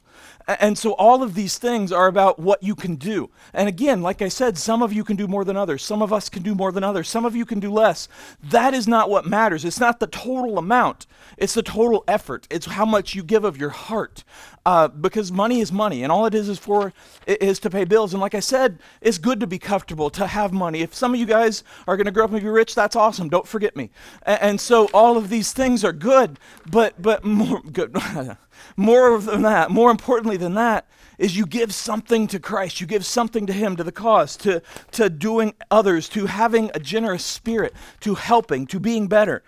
And 0.46 0.76
so 0.76 0.92
all 0.92 1.22
of 1.22 1.34
these 1.34 1.58
things 1.58 1.92
are 1.92 2.08
about 2.08 2.38
what 2.38 2.62
you 2.62 2.74
can 2.74 2.96
do. 2.96 3.30
And 3.52 3.68
again, 3.68 4.02
like 4.02 4.20
I 4.20 4.28
said, 4.28 4.58
some 4.58 4.82
of 4.82 4.92
you 4.92 5.04
can 5.04 5.16
do 5.16 5.28
more 5.28 5.44
than 5.44 5.56
others. 5.56 5.82
Some 5.82 6.02
of 6.02 6.12
us 6.12 6.28
can 6.28 6.42
do 6.42 6.54
more 6.54 6.72
than 6.72 6.82
others. 6.82 7.08
Some 7.08 7.24
of 7.24 7.36
you 7.36 7.44
can 7.44 7.60
do 7.60 7.70
less. 7.70 8.08
That 8.42 8.74
is 8.74 8.88
not 8.88 9.10
what 9.10 9.26
matters. 9.26 9.64
It's 9.64 9.78
not 9.78 10.00
the 10.00 10.06
total 10.06 10.58
amount, 10.58 11.06
it's 11.36 11.54
the 11.54 11.62
total 11.62 12.04
effort. 12.08 12.46
It's 12.50 12.66
how 12.66 12.84
much 12.84 13.14
you 13.14 13.22
give 13.22 13.44
of 13.44 13.56
your 13.56 13.70
heart. 13.70 14.24
Uh, 14.66 14.88
because 14.88 15.32
money 15.32 15.60
is 15.60 15.72
money, 15.72 16.02
and 16.02 16.12
all 16.12 16.26
it 16.26 16.34
is 16.34 16.46
is 16.46 16.58
for 16.58 16.92
is 17.26 17.58
to 17.58 17.70
pay 17.70 17.84
bills. 17.84 18.12
And 18.12 18.20
like 18.20 18.34
I 18.34 18.40
said, 18.40 18.78
it's 19.00 19.16
good 19.16 19.40
to 19.40 19.46
be 19.46 19.58
comfortable, 19.58 20.10
to 20.10 20.26
have 20.26 20.52
money. 20.52 20.80
If 20.82 20.94
some 20.94 21.14
of 21.14 21.20
you 21.20 21.24
guys 21.24 21.64
are 21.88 21.96
going 21.96 22.04
to 22.04 22.10
grow 22.12 22.24
up 22.24 22.32
and 22.32 22.42
be 22.42 22.48
rich, 22.48 22.74
that's 22.74 22.94
awesome. 22.94 23.30
Don't 23.30 23.48
forget 23.48 23.74
me. 23.74 23.90
And, 24.24 24.42
and 24.42 24.60
so 24.60 24.90
all 24.92 25.16
of 25.16 25.30
these 25.30 25.54
things 25.54 25.82
are 25.82 25.94
good, 25.94 26.38
but 26.70 27.00
but 27.00 27.24
more 27.24 27.62
good. 27.62 27.96
More 28.76 29.18
than 29.18 29.42
that, 29.42 29.70
more 29.70 29.90
importantly 29.90 30.36
than 30.36 30.54
that, 30.54 30.86
is 31.18 31.36
you 31.36 31.46
give 31.46 31.74
something 31.74 32.26
to 32.28 32.38
Christ. 32.38 32.80
You 32.80 32.86
give 32.86 33.04
something 33.04 33.46
to 33.46 33.52
Him, 33.52 33.76
to 33.76 33.84
the 33.84 33.92
cause, 33.92 34.36
to, 34.38 34.62
to 34.92 35.10
doing 35.10 35.54
others, 35.70 36.08
to 36.10 36.26
having 36.26 36.70
a 36.74 36.80
generous 36.80 37.24
spirit, 37.24 37.74
to 38.00 38.14
helping, 38.14 38.66
to 38.68 38.80
being 38.80 39.06
better. 39.06 39.42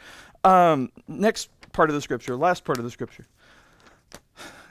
Um, 0.44 0.92
next 1.08 1.48
part 1.72 1.88
of 1.88 1.94
the 1.94 2.02
scripture, 2.02 2.36
last 2.36 2.64
part 2.64 2.78
of 2.78 2.84
the 2.84 2.90
scripture. 2.90 3.26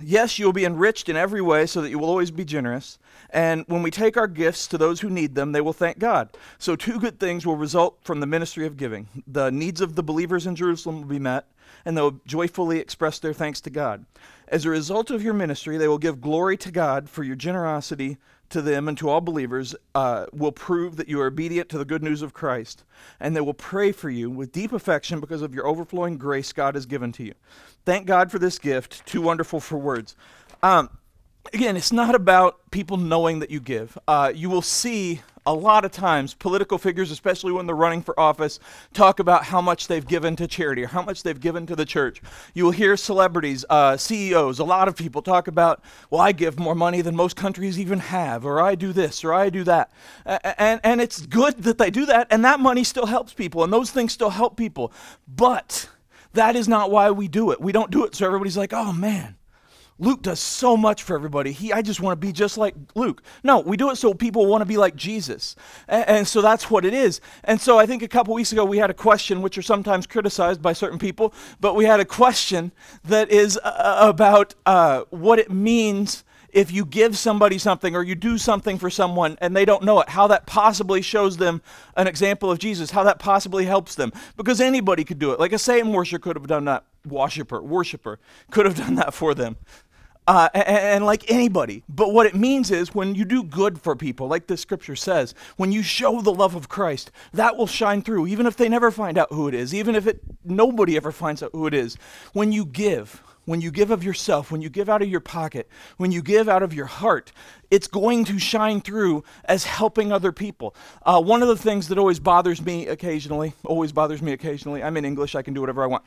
Yes, 0.03 0.39
you 0.39 0.45
will 0.45 0.53
be 0.53 0.65
enriched 0.65 1.09
in 1.09 1.15
every 1.15 1.41
way 1.41 1.65
so 1.65 1.81
that 1.81 1.89
you 1.89 1.99
will 1.99 2.09
always 2.09 2.31
be 2.31 2.45
generous. 2.45 2.97
And 3.29 3.63
when 3.67 3.83
we 3.83 3.91
take 3.91 4.17
our 4.17 4.27
gifts 4.27 4.67
to 4.67 4.77
those 4.77 5.01
who 5.01 5.09
need 5.09 5.35
them, 5.35 5.51
they 5.51 5.61
will 5.61 5.73
thank 5.73 5.99
God. 5.99 6.29
So, 6.57 6.75
two 6.75 6.99
good 6.99 7.19
things 7.19 7.45
will 7.45 7.55
result 7.55 7.97
from 8.01 8.19
the 8.19 8.25
ministry 8.25 8.65
of 8.65 8.77
giving. 8.77 9.07
The 9.27 9.51
needs 9.51 9.81
of 9.81 9.95
the 9.95 10.03
believers 10.03 10.45
in 10.45 10.55
Jerusalem 10.55 11.01
will 11.01 11.07
be 11.07 11.19
met, 11.19 11.45
and 11.85 11.95
they'll 11.95 12.19
joyfully 12.25 12.79
express 12.79 13.19
their 13.19 13.33
thanks 13.33 13.61
to 13.61 13.69
God. 13.69 14.05
As 14.47 14.65
a 14.65 14.69
result 14.69 15.11
of 15.11 15.23
your 15.23 15.33
ministry, 15.33 15.77
they 15.77 15.87
will 15.87 15.97
give 15.97 16.19
glory 16.19 16.57
to 16.57 16.71
God 16.71 17.09
for 17.09 17.23
your 17.23 17.37
generosity 17.37 18.17
to 18.51 18.61
them 18.61 18.87
and 18.87 18.97
to 18.97 19.09
all 19.09 19.21
believers, 19.21 19.75
uh, 19.95 20.25
will 20.31 20.51
prove 20.51 20.95
that 20.97 21.07
you 21.07 21.19
are 21.21 21.27
obedient 21.27 21.69
to 21.69 21.77
the 21.77 21.85
good 21.85 22.03
news 22.03 22.21
of 22.21 22.33
Christ. 22.33 22.83
And 23.19 23.35
they 23.35 23.41
will 23.41 23.53
pray 23.53 23.91
for 23.91 24.09
you 24.09 24.29
with 24.29 24.51
deep 24.51 24.73
affection 24.73 25.19
because 25.19 25.41
of 25.41 25.53
your 25.53 25.67
overflowing 25.67 26.17
grace 26.17 26.53
God 26.53 26.75
has 26.75 26.85
given 26.85 27.11
to 27.13 27.23
you. 27.23 27.33
Thank 27.85 28.05
God 28.05 28.31
for 28.31 28.39
this 28.39 28.59
gift, 28.59 29.05
too 29.05 29.21
wonderful 29.21 29.59
for 29.59 29.77
words. 29.77 30.15
Um, 30.61 30.89
again, 31.53 31.75
it's 31.75 31.91
not 31.91 32.15
about 32.15 32.59
people 32.71 32.97
knowing 32.97 33.39
that 33.39 33.49
you 33.49 33.59
give. 33.59 33.97
Uh, 34.07 34.31
you 34.33 34.49
will 34.49 34.61
see 34.61 35.21
a 35.45 35.53
lot 35.53 35.85
of 35.85 35.91
times 35.91 36.33
political 36.33 36.77
figures, 36.77 37.11
especially 37.11 37.51
when 37.51 37.65
they're 37.65 37.75
running 37.75 38.01
for 38.01 38.19
office, 38.19 38.59
talk 38.93 39.19
about 39.19 39.45
how 39.45 39.61
much 39.61 39.87
they've 39.87 40.07
given 40.07 40.35
to 40.35 40.47
charity 40.47 40.83
or 40.83 40.87
how 40.87 41.01
much 41.01 41.23
they've 41.23 41.39
given 41.39 41.65
to 41.65 41.75
the 41.75 41.85
church. 41.85 42.21
You 42.53 42.65
will 42.65 42.71
hear 42.71 42.95
celebrities, 42.95 43.65
uh, 43.69 43.97
CEOs, 43.97 44.59
a 44.59 44.63
lot 44.63 44.87
of 44.87 44.95
people 44.95 45.21
talk 45.21 45.47
about, 45.47 45.83
well, 46.09 46.21
I 46.21 46.31
give 46.31 46.59
more 46.59 46.75
money 46.75 47.01
than 47.01 47.15
most 47.15 47.35
countries 47.35 47.79
even 47.79 47.99
have, 47.99 48.45
or 48.45 48.61
I 48.61 48.75
do 48.75 48.93
this, 48.93 49.23
or 49.23 49.33
I 49.33 49.49
do 49.49 49.63
that. 49.63 49.91
and, 50.25 50.79
and 50.83 51.01
it's 51.01 51.25
good 51.25 51.63
that 51.63 51.77
they 51.77 51.89
do 51.89 52.05
that, 52.05 52.27
and 52.29 52.45
that 52.45 52.59
money 52.59 52.83
still 52.83 53.07
helps 53.07 53.33
people, 53.33 53.63
and 53.63 53.73
those 53.73 53.91
things 53.91 54.13
still 54.13 54.29
help 54.29 54.57
people. 54.57 54.93
But 55.27 55.89
that 56.33 56.55
is 56.55 56.67
not 56.67 56.91
why 56.91 57.11
we 57.11 57.27
do 57.27 57.51
it. 57.51 57.59
We 57.59 57.71
don't 57.71 57.91
do 57.91 58.05
it 58.05 58.15
so 58.15 58.25
everybody's 58.25 58.57
like, 58.57 58.73
oh 58.73 58.93
man, 58.93 59.35
Luke 60.01 60.23
does 60.23 60.39
so 60.39 60.75
much 60.75 61.03
for 61.03 61.15
everybody. 61.15 61.51
He, 61.51 61.71
I 61.71 61.83
just 61.83 62.01
want 62.01 62.19
to 62.19 62.27
be 62.27 62.33
just 62.33 62.57
like 62.57 62.73
Luke. 62.95 63.21
No, 63.43 63.59
we 63.59 63.77
do 63.77 63.91
it 63.91 63.97
so 63.97 64.15
people 64.15 64.47
want 64.47 64.61
to 64.61 64.65
be 64.65 64.75
like 64.75 64.95
Jesus. 64.95 65.55
And, 65.87 66.09
and 66.09 66.27
so 66.27 66.41
that's 66.41 66.71
what 66.71 66.85
it 66.85 66.93
is. 66.93 67.21
And 67.43 67.61
so 67.61 67.77
I 67.77 67.85
think 67.85 68.01
a 68.01 68.07
couple 68.07 68.33
weeks 68.33 68.51
ago 68.51 68.65
we 68.65 68.79
had 68.79 68.89
a 68.89 68.95
question, 68.95 69.43
which 69.43 69.59
are 69.59 69.61
sometimes 69.61 70.07
criticized 70.07 70.59
by 70.59 70.73
certain 70.73 70.97
people, 70.97 71.35
but 71.59 71.75
we 71.75 71.85
had 71.85 71.99
a 71.99 72.05
question 72.05 72.71
that 73.03 73.29
is 73.29 73.59
uh, 73.63 73.97
about 74.01 74.55
uh, 74.65 75.03
what 75.11 75.37
it 75.37 75.51
means 75.51 76.23
if 76.51 76.71
you 76.71 76.83
give 76.83 77.15
somebody 77.15 77.59
something 77.59 77.95
or 77.95 78.03
you 78.03 78.15
do 78.15 78.39
something 78.39 78.79
for 78.79 78.89
someone 78.89 79.37
and 79.39 79.55
they 79.55 79.65
don't 79.65 79.83
know 79.83 80.01
it, 80.01 80.09
how 80.09 80.27
that 80.27 80.47
possibly 80.47 81.03
shows 81.03 81.37
them 81.37 81.61
an 81.95 82.07
example 82.07 82.51
of 82.51 82.57
Jesus, 82.57 82.91
how 82.91 83.03
that 83.03 83.19
possibly 83.19 83.65
helps 83.65 83.93
them. 83.95 84.11
Because 84.35 84.59
anybody 84.59 85.03
could 85.03 85.19
do 85.19 85.31
it. 85.31 85.39
Like 85.39 85.53
a 85.53 85.59
Satan 85.59 85.93
worshiper 85.93 86.23
could 86.23 86.35
have 86.35 86.47
done 86.47 86.65
that. 86.65 86.85
Worshipper, 87.05 87.61
worshiper 87.61 88.19
could 88.49 88.65
have 88.65 88.75
done 88.75 88.95
that 88.95 89.13
for 89.13 89.33
them 89.33 89.57
uh, 90.27 90.49
and, 90.53 90.67
and, 90.67 91.05
like 91.05 91.29
anybody. 91.31 91.83
But 91.89 92.13
what 92.13 92.27
it 92.27 92.35
means 92.35 92.69
is 92.69 92.93
when 92.93 93.15
you 93.15 93.25
do 93.25 93.43
good 93.43 93.81
for 93.81 93.95
people, 93.95 94.27
like 94.27 94.47
the 94.47 94.55
scripture 94.55 94.95
says, 94.95 95.33
when 95.57 95.71
you 95.71 95.81
show 95.81 96.21
the 96.21 96.33
love 96.33 96.55
of 96.55 96.69
Christ, 96.69 97.11
that 97.33 97.57
will 97.57 97.67
shine 97.67 98.01
through, 98.03 98.27
even 98.27 98.45
if 98.45 98.55
they 98.55 98.69
never 98.69 98.91
find 98.91 99.17
out 99.17 99.31
who 99.31 99.47
it 99.47 99.55
is, 99.55 99.73
even 99.73 99.95
if 99.95 100.05
it 100.05 100.21
nobody 100.45 100.95
ever 100.95 101.11
finds 101.11 101.41
out 101.41 101.51
who 101.53 101.65
it 101.65 101.73
is. 101.73 101.97
When 102.33 102.51
you 102.51 102.65
give, 102.65 103.23
when 103.45 103.61
you 103.61 103.71
give 103.71 103.89
of 103.89 104.03
yourself, 104.03 104.51
when 104.51 104.61
you 104.61 104.69
give 104.69 104.89
out 104.89 105.01
of 105.01 105.09
your 105.09 105.19
pocket, 105.19 105.67
when 105.97 106.11
you 106.11 106.21
give 106.21 106.47
out 106.47 106.61
of 106.61 106.71
your 106.71 106.85
heart, 106.85 107.31
it's 107.71 107.87
going 107.87 108.23
to 108.25 108.37
shine 108.37 108.79
through 108.79 109.23
as 109.45 109.63
helping 109.63 110.11
other 110.11 110.31
people. 110.31 110.75
Uh, 111.03 111.19
one 111.19 111.41
of 111.41 111.47
the 111.47 111.57
things 111.57 111.87
that 111.87 111.97
always 111.97 112.19
bothers 112.19 112.63
me 112.63 112.87
occasionally, 112.87 113.53
always 113.65 113.91
bothers 113.91 114.21
me 114.21 114.33
occasionally, 114.33 114.83
I'm 114.83 114.97
in 114.97 115.05
English, 115.05 115.33
I 115.33 115.41
can 115.41 115.55
do 115.55 115.61
whatever 115.61 115.83
I 115.83 115.87
want 115.87 116.03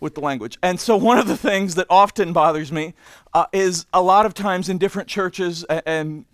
with 0.00 0.14
the 0.14 0.20
language. 0.20 0.58
And 0.62 0.78
so, 0.78 0.96
one 0.96 1.18
of 1.18 1.26
the 1.26 1.36
things 1.36 1.74
that 1.76 1.86
often 1.90 2.32
bothers 2.32 2.70
me 2.72 2.94
uh, 3.34 3.46
is 3.52 3.86
a 3.92 4.02
lot 4.02 4.26
of 4.26 4.34
times 4.34 4.68
in 4.68 4.78
different 4.78 5.08
churches 5.08 5.64
and, 5.64 6.24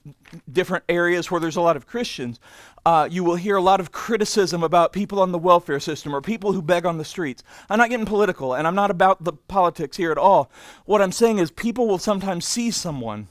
different 0.51 0.83
areas 0.89 1.31
where 1.31 1.41
there's 1.41 1.57
a 1.57 1.61
lot 1.61 1.77
of 1.77 1.87
Christians, 1.87 2.41
uh, 2.85 3.09
you 3.11 3.23
will 3.23 3.37
hear 3.37 3.57
a 3.57 3.63
lot 3.63 3.79
of 3.79 3.93
criticism 3.93 4.65
about 4.65 4.93
people 4.93 5.21
on 5.21 5.31
the 5.31 5.39
welfare 5.39 5.79
system 5.79 6.15
or 6.15 6.21
people 6.21 6.53
who 6.53 6.61
beg 6.61 6.85
on 6.85 6.99
the 6.99 7.05
streets. 7.05 7.45
I'm 7.71 7.79
not 7.79 7.89
getting 7.89 8.07
political, 8.07 8.55
and 8.55 8.67
I'm 8.67 8.75
not 8.75 8.91
about 8.91 9.23
the 9.23 9.33
politics 9.33 9.97
here 9.97 10.11
at 10.11 10.19
all. 10.19 10.51
What 10.85 11.01
I'm 11.01 11.13
saying 11.13 11.39
is, 11.39 11.51
people 11.51 11.87
will 11.87 11.99
sometimes 11.99 12.45
see 12.45 12.71
someone 12.71 13.29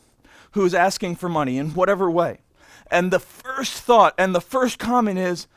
who 0.51 0.65
is 0.65 0.73
asking 0.73 1.15
for 1.15 1.29
money 1.29 1.57
in 1.57 1.71
whatever 1.71 2.09
way. 2.09 2.39
And 2.89 3.11
the 3.11 3.19
first 3.19 3.73
thought 3.73 4.13
and 4.17 4.33
the 4.33 4.41
first 4.41 4.79
comment 4.79 5.19
is, 5.19 5.47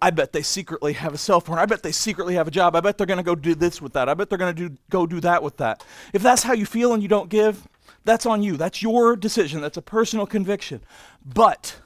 I 0.00 0.10
bet 0.10 0.32
they 0.32 0.42
secretly 0.42 0.92
have 0.94 1.14
a 1.14 1.18
cell 1.18 1.40
phone. 1.40 1.58
I 1.58 1.66
bet 1.66 1.82
they 1.82 1.92
secretly 1.92 2.34
have 2.34 2.48
a 2.48 2.50
job. 2.50 2.76
I 2.76 2.80
bet 2.80 2.98
they're 2.98 3.06
going 3.06 3.18
to 3.18 3.22
go 3.22 3.34
do 3.34 3.54
this 3.54 3.80
with 3.80 3.94
that. 3.94 4.08
I 4.08 4.14
bet 4.14 4.28
they're 4.28 4.38
going 4.38 4.54
to 4.54 4.68
do 4.68 4.76
go 4.90 5.06
do 5.06 5.20
that 5.20 5.42
with 5.42 5.56
that. 5.58 5.84
If 6.12 6.22
that's 6.22 6.42
how 6.42 6.52
you 6.52 6.66
feel 6.66 6.92
and 6.92 7.02
you 7.02 7.08
don't 7.08 7.30
give, 7.30 7.66
that's 8.04 8.26
on 8.26 8.42
you. 8.42 8.56
That's 8.56 8.82
your 8.82 9.16
decision. 9.16 9.60
That's 9.60 9.76
a 9.76 9.82
personal 9.82 10.26
conviction. 10.26 10.82
But 11.24 11.80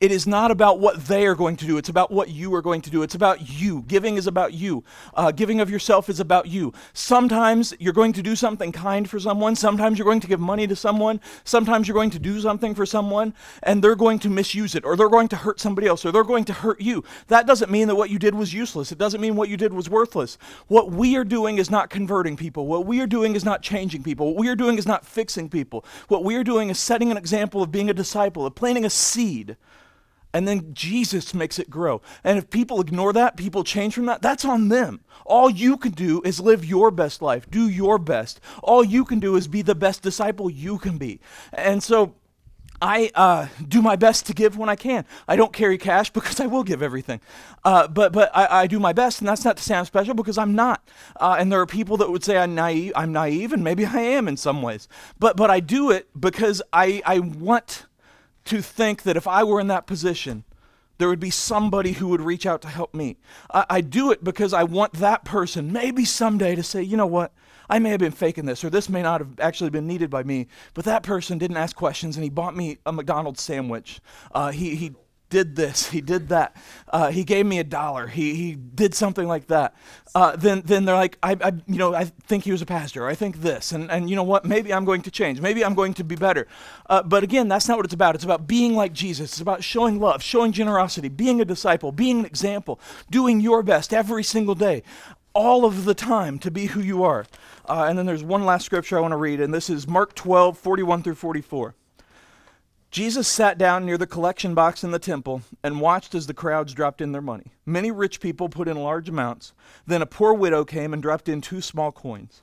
it 0.00 0.10
is 0.10 0.26
not 0.26 0.50
about 0.50 0.80
what 0.80 1.04
they 1.06 1.26
are 1.26 1.34
going 1.34 1.56
to 1.56 1.66
do. 1.66 1.76
It's 1.76 1.90
about 1.90 2.10
what 2.10 2.30
you 2.30 2.54
are 2.54 2.62
going 2.62 2.80
to 2.82 2.90
do. 2.90 3.02
It's 3.02 3.14
about 3.14 3.50
you. 3.50 3.82
Giving 3.82 4.16
is 4.16 4.26
about 4.26 4.54
you. 4.54 4.82
Uh, 5.12 5.30
giving 5.30 5.60
of 5.60 5.68
yourself 5.68 6.08
is 6.08 6.20
about 6.20 6.46
you. 6.46 6.72
Sometimes 6.94 7.74
you're 7.78 7.92
going 7.92 8.14
to 8.14 8.22
do 8.22 8.34
something 8.34 8.72
kind 8.72 9.08
for 9.08 9.20
someone. 9.20 9.54
Sometimes 9.54 9.98
you're 9.98 10.06
going 10.06 10.20
to 10.20 10.26
give 10.26 10.40
money 10.40 10.66
to 10.66 10.74
someone. 10.74 11.20
Sometimes 11.44 11.86
you're 11.86 11.94
going 11.94 12.10
to 12.10 12.18
do 12.18 12.40
something 12.40 12.74
for 12.74 12.86
someone 12.86 13.34
and 13.62 13.84
they're 13.84 13.94
going 13.94 14.18
to 14.20 14.30
misuse 14.30 14.74
it 14.74 14.86
or 14.86 14.96
they're 14.96 15.10
going 15.10 15.28
to 15.28 15.36
hurt 15.36 15.60
somebody 15.60 15.86
else 15.86 16.04
or 16.06 16.12
they're 16.12 16.24
going 16.24 16.44
to 16.44 16.54
hurt 16.54 16.80
you. 16.80 17.04
That 17.28 17.46
doesn't 17.46 17.70
mean 17.70 17.86
that 17.88 17.96
what 17.96 18.08
you 18.08 18.18
did 18.18 18.34
was 18.34 18.54
useless. 18.54 18.92
It 18.92 18.98
doesn't 18.98 19.20
mean 19.20 19.36
what 19.36 19.50
you 19.50 19.58
did 19.58 19.74
was 19.74 19.90
worthless. 19.90 20.38
What 20.68 20.90
we 20.90 21.16
are 21.16 21.24
doing 21.24 21.58
is 21.58 21.70
not 21.70 21.90
converting 21.90 22.38
people. 22.38 22.66
What 22.66 22.86
we 22.86 23.00
are 23.00 23.06
doing 23.06 23.36
is 23.36 23.44
not 23.44 23.60
changing 23.60 24.02
people. 24.02 24.28
What 24.28 24.40
we 24.40 24.48
are 24.48 24.56
doing 24.56 24.78
is 24.78 24.86
not 24.86 25.04
fixing 25.04 25.50
people. 25.50 25.84
What 26.08 26.24
we 26.24 26.36
are 26.36 26.44
doing 26.44 26.70
is 26.70 26.78
setting 26.78 27.10
an 27.10 27.18
example 27.18 27.62
of 27.62 27.70
being 27.70 27.90
a 27.90 27.94
disciple, 27.94 28.46
of 28.46 28.54
planting 28.54 28.86
a 28.86 28.90
seed 28.90 29.58
and 30.32 30.46
then 30.46 30.72
Jesus 30.72 31.34
makes 31.34 31.58
it 31.58 31.70
grow. 31.70 32.00
And 32.22 32.38
if 32.38 32.50
people 32.50 32.80
ignore 32.80 33.12
that, 33.12 33.36
people 33.36 33.64
change 33.64 33.94
from 33.94 34.06
that, 34.06 34.22
that's 34.22 34.44
on 34.44 34.68
them. 34.68 35.00
All 35.24 35.50
you 35.50 35.76
can 35.76 35.92
do 35.92 36.22
is 36.22 36.40
live 36.40 36.64
your 36.64 36.90
best 36.90 37.22
life, 37.22 37.50
do 37.50 37.68
your 37.68 37.98
best. 37.98 38.40
All 38.62 38.84
you 38.84 39.04
can 39.04 39.20
do 39.20 39.36
is 39.36 39.48
be 39.48 39.62
the 39.62 39.74
best 39.74 40.02
disciple 40.02 40.50
you 40.50 40.78
can 40.78 40.98
be. 40.98 41.20
And 41.52 41.82
so 41.82 42.14
I 42.82 43.10
uh, 43.14 43.48
do 43.66 43.82
my 43.82 43.96
best 43.96 44.26
to 44.26 44.34
give 44.34 44.56
when 44.56 44.68
I 44.70 44.76
can. 44.76 45.04
I 45.28 45.36
don't 45.36 45.52
carry 45.52 45.76
cash 45.76 46.10
because 46.12 46.40
I 46.40 46.46
will 46.46 46.64
give 46.64 46.82
everything. 46.82 47.20
Uh, 47.64 47.86
but 47.88 48.12
but 48.12 48.30
I, 48.34 48.62
I, 48.62 48.66
do 48.66 48.80
my 48.80 48.92
best, 48.92 49.20
and 49.20 49.28
that's 49.28 49.44
not 49.44 49.58
to 49.58 49.62
say 49.62 49.74
I'm 49.74 49.84
special 49.84 50.14
because 50.14 50.38
I'm 50.38 50.54
not. 50.54 50.88
Uh, 51.16 51.36
and 51.38 51.52
there 51.52 51.60
are 51.60 51.66
people 51.66 51.98
that 51.98 52.10
would 52.10 52.24
say 52.24 52.38
I'm 52.38 52.54
naive, 52.54 52.92
I'm 52.96 53.12
naive, 53.12 53.52
and 53.52 53.62
maybe 53.62 53.84
I 53.84 54.00
am 54.00 54.28
in 54.28 54.36
some 54.36 54.62
ways. 54.62 54.88
But 55.18 55.36
but 55.36 55.50
I 55.50 55.60
do 55.60 55.90
it 55.90 56.08
because 56.18 56.62
I 56.72 57.02
I 57.04 57.18
want 57.18 57.86
to 58.46 58.62
think 58.62 59.02
that 59.02 59.16
if 59.16 59.26
I 59.26 59.44
were 59.44 59.60
in 59.60 59.68
that 59.68 59.86
position, 59.86 60.44
there 60.98 61.08
would 61.08 61.20
be 61.20 61.30
somebody 61.30 61.92
who 61.92 62.08
would 62.08 62.20
reach 62.20 62.44
out 62.44 62.60
to 62.62 62.68
help 62.68 62.94
me. 62.94 63.16
I, 63.52 63.64
I, 63.70 63.80
do 63.80 64.10
it 64.10 64.22
because 64.22 64.52
I 64.52 64.64
want 64.64 64.92
that 64.94 65.24
person, 65.24 65.72
maybe 65.72 66.04
someday, 66.04 66.54
to 66.54 66.62
say, 66.62 66.82
you 66.82 66.96
know 66.96 67.06
what, 67.06 67.32
I 67.70 67.78
may 67.78 67.88
have 67.90 68.00
been 68.00 68.12
faking 68.12 68.44
this, 68.44 68.62
or 68.62 68.68
this 68.68 68.88
may 68.90 69.00
not 69.00 69.20
have 69.22 69.40
actually 69.40 69.70
been 69.70 69.86
needed 69.86 70.10
by 70.10 70.24
me, 70.24 70.46
but 70.74 70.84
that 70.84 71.02
person 71.02 71.38
didn't 71.38 71.56
ask 71.56 71.74
questions 71.74 72.16
and 72.16 72.24
he 72.24 72.28
bought 72.28 72.54
me 72.54 72.78
a 72.84 72.92
McDonald's 72.92 73.40
sandwich. 73.40 74.00
Uh, 74.32 74.50
he, 74.50 74.74
he 74.74 74.92
did 75.30 75.56
this, 75.56 75.88
he 75.90 76.00
did 76.00 76.28
that, 76.28 76.54
uh, 76.88 77.10
he 77.10 77.24
gave 77.24 77.46
me 77.46 77.58
a 77.58 77.64
dollar, 77.64 78.08
he, 78.08 78.34
he 78.34 78.54
did 78.54 78.94
something 78.94 79.26
like 79.26 79.46
that, 79.46 79.74
uh, 80.14 80.36
then, 80.36 80.62
then 80.66 80.84
they're 80.84 80.96
like, 80.96 81.16
I, 81.22 81.36
I, 81.40 81.52
you 81.66 81.78
know, 81.78 81.94
I 81.94 82.04
think 82.04 82.44
he 82.44 82.52
was 82.52 82.60
a 82.60 82.66
pastor, 82.66 83.06
I 83.06 83.14
think 83.14 83.40
this, 83.40 83.72
and, 83.72 83.90
and 83.90 84.10
you 84.10 84.16
know 84.16 84.24
what, 84.24 84.44
maybe 84.44 84.74
I'm 84.74 84.84
going 84.84 85.02
to 85.02 85.10
change, 85.10 85.40
maybe 85.40 85.64
I'm 85.64 85.74
going 85.74 85.94
to 85.94 86.04
be 86.04 86.16
better. 86.16 86.46
Uh, 86.88 87.02
but 87.02 87.22
again, 87.22 87.48
that's 87.48 87.68
not 87.68 87.78
what 87.78 87.86
it's 87.86 87.94
about. 87.94 88.16
It's 88.16 88.24
about 88.24 88.46
being 88.46 88.74
like 88.74 88.92
Jesus, 88.92 89.32
it's 89.32 89.40
about 89.40 89.64
showing 89.64 90.00
love, 90.00 90.22
showing 90.22 90.52
generosity, 90.52 91.08
being 91.08 91.40
a 91.40 91.44
disciple, 91.44 91.92
being 91.92 92.20
an 92.20 92.26
example, 92.26 92.80
doing 93.08 93.40
your 93.40 93.62
best 93.62 93.94
every 93.94 94.24
single 94.24 94.56
day, 94.56 94.82
all 95.32 95.64
of 95.64 95.84
the 95.84 95.94
time 95.94 96.38
to 96.40 96.50
be 96.50 96.66
who 96.66 96.80
you 96.80 97.04
are. 97.04 97.24
Uh, 97.68 97.84
and 97.88 97.96
then 97.96 98.04
there's 98.04 98.24
one 98.24 98.44
last 98.44 98.66
scripture 98.66 98.98
I 98.98 99.00
want 99.00 99.12
to 99.12 99.16
read, 99.16 99.40
and 99.40 99.54
this 99.54 99.70
is 99.70 99.86
Mark 99.86 100.14
12, 100.16 100.58
41 100.58 101.04
through 101.04 101.14
44. 101.14 101.76
Jesus 102.90 103.28
sat 103.28 103.56
down 103.56 103.86
near 103.86 103.96
the 103.96 104.06
collection 104.06 104.52
box 104.52 104.82
in 104.82 104.90
the 104.90 104.98
temple 104.98 105.42
and 105.62 105.80
watched 105.80 106.12
as 106.12 106.26
the 106.26 106.34
crowds 106.34 106.74
dropped 106.74 107.00
in 107.00 107.12
their 107.12 107.22
money. 107.22 107.52
Many 107.64 107.92
rich 107.92 108.20
people 108.20 108.48
put 108.48 108.66
in 108.66 108.76
large 108.76 109.08
amounts. 109.08 109.52
Then 109.86 110.02
a 110.02 110.06
poor 110.06 110.34
widow 110.34 110.64
came 110.64 110.92
and 110.92 111.00
dropped 111.00 111.28
in 111.28 111.40
two 111.40 111.60
small 111.60 111.92
coins. 111.92 112.42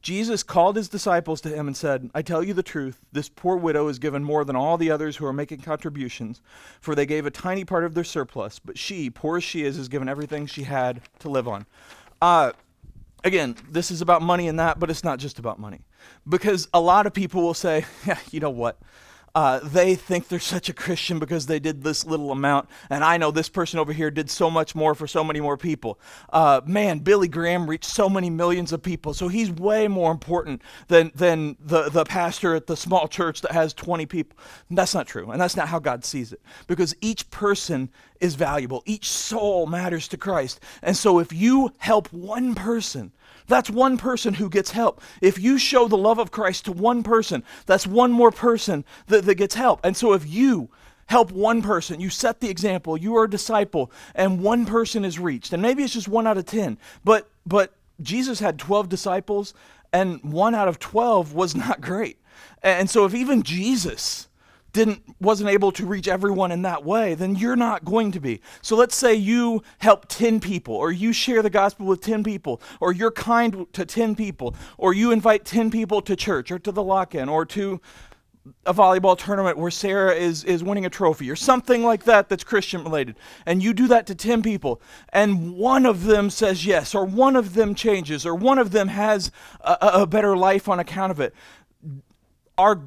Jesus 0.00 0.42
called 0.42 0.76
his 0.76 0.88
disciples 0.88 1.40
to 1.42 1.48
him 1.48 1.66
and 1.66 1.76
said, 1.76 2.10
I 2.14 2.22
tell 2.22 2.42
you 2.42 2.54
the 2.54 2.62
truth, 2.62 3.00
this 3.12 3.28
poor 3.28 3.56
widow 3.56 3.86
has 3.88 3.98
given 3.98 4.24
more 4.24 4.44
than 4.44 4.56
all 4.56 4.76
the 4.78 4.90
others 4.90 5.16
who 5.16 5.26
are 5.26 5.32
making 5.32 5.60
contributions, 5.60 6.40
for 6.80 6.94
they 6.94 7.06
gave 7.06 7.24
a 7.24 7.30
tiny 7.30 7.64
part 7.64 7.84
of 7.84 7.94
their 7.94 8.04
surplus, 8.04 8.58
but 8.58 8.78
she, 8.78 9.08
poor 9.08 9.38
as 9.38 9.44
she 9.44 9.64
is, 9.64 9.76
has 9.76 9.88
given 9.88 10.08
everything 10.08 10.46
she 10.46 10.64
had 10.64 11.00
to 11.20 11.30
live 11.30 11.48
on. 11.48 11.64
Uh, 12.20 12.52
again, 13.22 13.56
this 13.70 13.90
is 13.90 14.02
about 14.02 14.20
money 14.20 14.46
and 14.46 14.58
that, 14.58 14.78
but 14.78 14.90
it's 14.90 15.04
not 15.04 15.18
just 15.18 15.38
about 15.38 15.58
money. 15.58 15.80
Because 16.28 16.68
a 16.74 16.80
lot 16.80 17.06
of 17.06 17.14
people 17.14 17.42
will 17.42 17.54
say, 17.54 17.86
yeah, 18.06 18.18
you 18.30 18.40
know 18.40 18.50
what? 18.50 18.78
Uh, 19.34 19.58
they 19.62 19.96
think 19.96 20.28
they're 20.28 20.38
such 20.38 20.68
a 20.68 20.72
Christian 20.72 21.18
because 21.18 21.46
they 21.46 21.58
did 21.58 21.82
this 21.82 22.06
little 22.06 22.30
amount. 22.30 22.68
And 22.88 23.02
I 23.02 23.16
know 23.16 23.32
this 23.32 23.48
person 23.48 23.80
over 23.80 23.92
here 23.92 24.10
did 24.10 24.30
so 24.30 24.48
much 24.48 24.74
more 24.76 24.94
for 24.94 25.08
so 25.08 25.24
many 25.24 25.40
more 25.40 25.56
people. 25.56 25.98
Uh, 26.32 26.60
man, 26.64 27.00
Billy 27.00 27.26
Graham 27.26 27.68
reached 27.68 27.90
so 27.90 28.08
many 28.08 28.30
millions 28.30 28.72
of 28.72 28.82
people. 28.82 29.12
So 29.12 29.26
he's 29.26 29.50
way 29.50 29.88
more 29.88 30.12
important 30.12 30.62
than, 30.86 31.10
than 31.16 31.56
the, 31.58 31.90
the 31.90 32.04
pastor 32.04 32.54
at 32.54 32.68
the 32.68 32.76
small 32.76 33.08
church 33.08 33.40
that 33.40 33.50
has 33.50 33.74
20 33.74 34.06
people. 34.06 34.38
And 34.68 34.78
that's 34.78 34.94
not 34.94 35.08
true. 35.08 35.30
And 35.32 35.40
that's 35.40 35.56
not 35.56 35.68
how 35.68 35.80
God 35.80 36.04
sees 36.04 36.32
it. 36.32 36.40
Because 36.68 36.94
each 37.00 37.28
person 37.30 37.90
is 38.20 38.36
valuable, 38.36 38.82
each 38.86 39.10
soul 39.10 39.66
matters 39.66 40.06
to 40.08 40.16
Christ. 40.16 40.60
And 40.80 40.96
so 40.96 41.18
if 41.18 41.32
you 41.32 41.72
help 41.78 42.12
one 42.12 42.54
person, 42.54 43.12
that's 43.46 43.70
one 43.70 43.98
person 43.98 44.34
who 44.34 44.48
gets 44.48 44.70
help. 44.70 45.00
If 45.20 45.38
you 45.38 45.58
show 45.58 45.88
the 45.88 45.96
love 45.96 46.18
of 46.18 46.30
Christ 46.30 46.64
to 46.66 46.72
one 46.72 47.02
person, 47.02 47.44
that's 47.66 47.86
one 47.86 48.12
more 48.12 48.30
person 48.30 48.84
that, 49.08 49.24
that 49.24 49.34
gets 49.36 49.54
help. 49.54 49.80
And 49.84 49.96
so 49.96 50.12
if 50.12 50.26
you 50.26 50.70
help 51.06 51.30
one 51.30 51.62
person, 51.62 52.00
you 52.00 52.10
set 52.10 52.40
the 52.40 52.48
example, 52.48 52.96
you 52.96 53.16
are 53.16 53.24
a 53.24 53.30
disciple, 53.30 53.92
and 54.14 54.42
one 54.42 54.64
person 54.64 55.04
is 55.04 55.18
reached, 55.18 55.52
and 55.52 55.60
maybe 55.60 55.82
it's 55.82 55.92
just 55.92 56.08
one 56.08 56.26
out 56.26 56.38
of 56.38 56.46
10, 56.46 56.78
but, 57.04 57.28
but 57.44 57.74
Jesus 58.00 58.40
had 58.40 58.58
12 58.58 58.88
disciples, 58.88 59.52
and 59.92 60.22
one 60.22 60.54
out 60.54 60.68
of 60.68 60.78
12 60.78 61.34
was 61.34 61.54
not 61.54 61.80
great. 61.80 62.18
And 62.62 62.88
so 62.88 63.04
if 63.04 63.14
even 63.14 63.42
Jesus 63.42 64.28
didn't 64.74 65.02
wasn't 65.20 65.48
able 65.48 65.72
to 65.72 65.86
reach 65.86 66.06
everyone 66.06 66.52
in 66.52 66.62
that 66.62 66.84
way, 66.84 67.14
then 67.14 67.36
you're 67.36 67.56
not 67.56 67.84
going 67.84 68.12
to 68.12 68.20
be. 68.20 68.42
So 68.60 68.76
let's 68.76 68.94
say 68.94 69.14
you 69.14 69.62
help 69.78 70.06
10 70.08 70.40
people 70.40 70.74
or 70.74 70.92
you 70.92 71.14
share 71.14 71.40
the 71.40 71.48
gospel 71.48 71.86
with 71.86 72.02
10 72.02 72.22
people 72.22 72.60
or 72.80 72.92
you're 72.92 73.12
kind 73.12 73.66
to 73.72 73.86
10 73.86 74.14
people 74.16 74.54
or 74.76 74.92
you 74.92 75.12
invite 75.12 75.46
10 75.46 75.70
people 75.70 76.02
to 76.02 76.14
church 76.14 76.50
or 76.50 76.58
to 76.58 76.72
the 76.72 76.82
lock-in 76.82 77.28
or 77.28 77.46
to 77.46 77.80
a 78.66 78.74
volleyball 78.74 79.16
tournament 79.16 79.56
where 79.56 79.70
Sarah 79.70 80.14
is, 80.14 80.44
is 80.44 80.62
winning 80.62 80.84
a 80.84 80.90
trophy 80.90 81.30
or 81.30 81.36
something 81.36 81.82
like 81.82 82.04
that 82.04 82.28
that's 82.28 82.44
Christian 82.44 82.82
related. 82.84 83.16
And 83.46 83.62
you 83.62 83.72
do 83.72 83.86
that 83.88 84.06
to 84.08 84.14
10 84.14 84.42
people, 84.42 84.82
and 85.10 85.56
one 85.56 85.86
of 85.86 86.04
them 86.04 86.28
says 86.28 86.66
yes, 86.66 86.94
or 86.94 87.06
one 87.06 87.36
of 87.36 87.54
them 87.54 87.74
changes, 87.74 88.26
or 88.26 88.34
one 88.34 88.58
of 88.58 88.70
them 88.70 88.88
has 88.88 89.30
a, 89.62 89.78
a 89.80 90.06
better 90.06 90.36
life 90.36 90.68
on 90.68 90.78
account 90.78 91.10
of 91.10 91.20
it. 91.20 91.32
Our, 92.58 92.82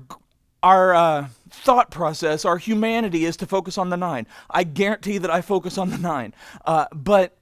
our 0.61 0.93
uh, 0.93 1.27
thought 1.49 1.91
process, 1.91 2.45
our 2.45 2.57
humanity 2.57 3.25
is 3.25 3.37
to 3.37 3.45
focus 3.45 3.77
on 3.77 3.89
the 3.89 3.97
nine. 3.97 4.27
I 4.49 4.63
guarantee 4.63 5.17
that 5.17 5.31
I 5.31 5.41
focus 5.41 5.77
on 5.77 5.89
the 5.89 5.97
nine. 5.97 6.33
Uh, 6.65 6.85
but 6.93 7.37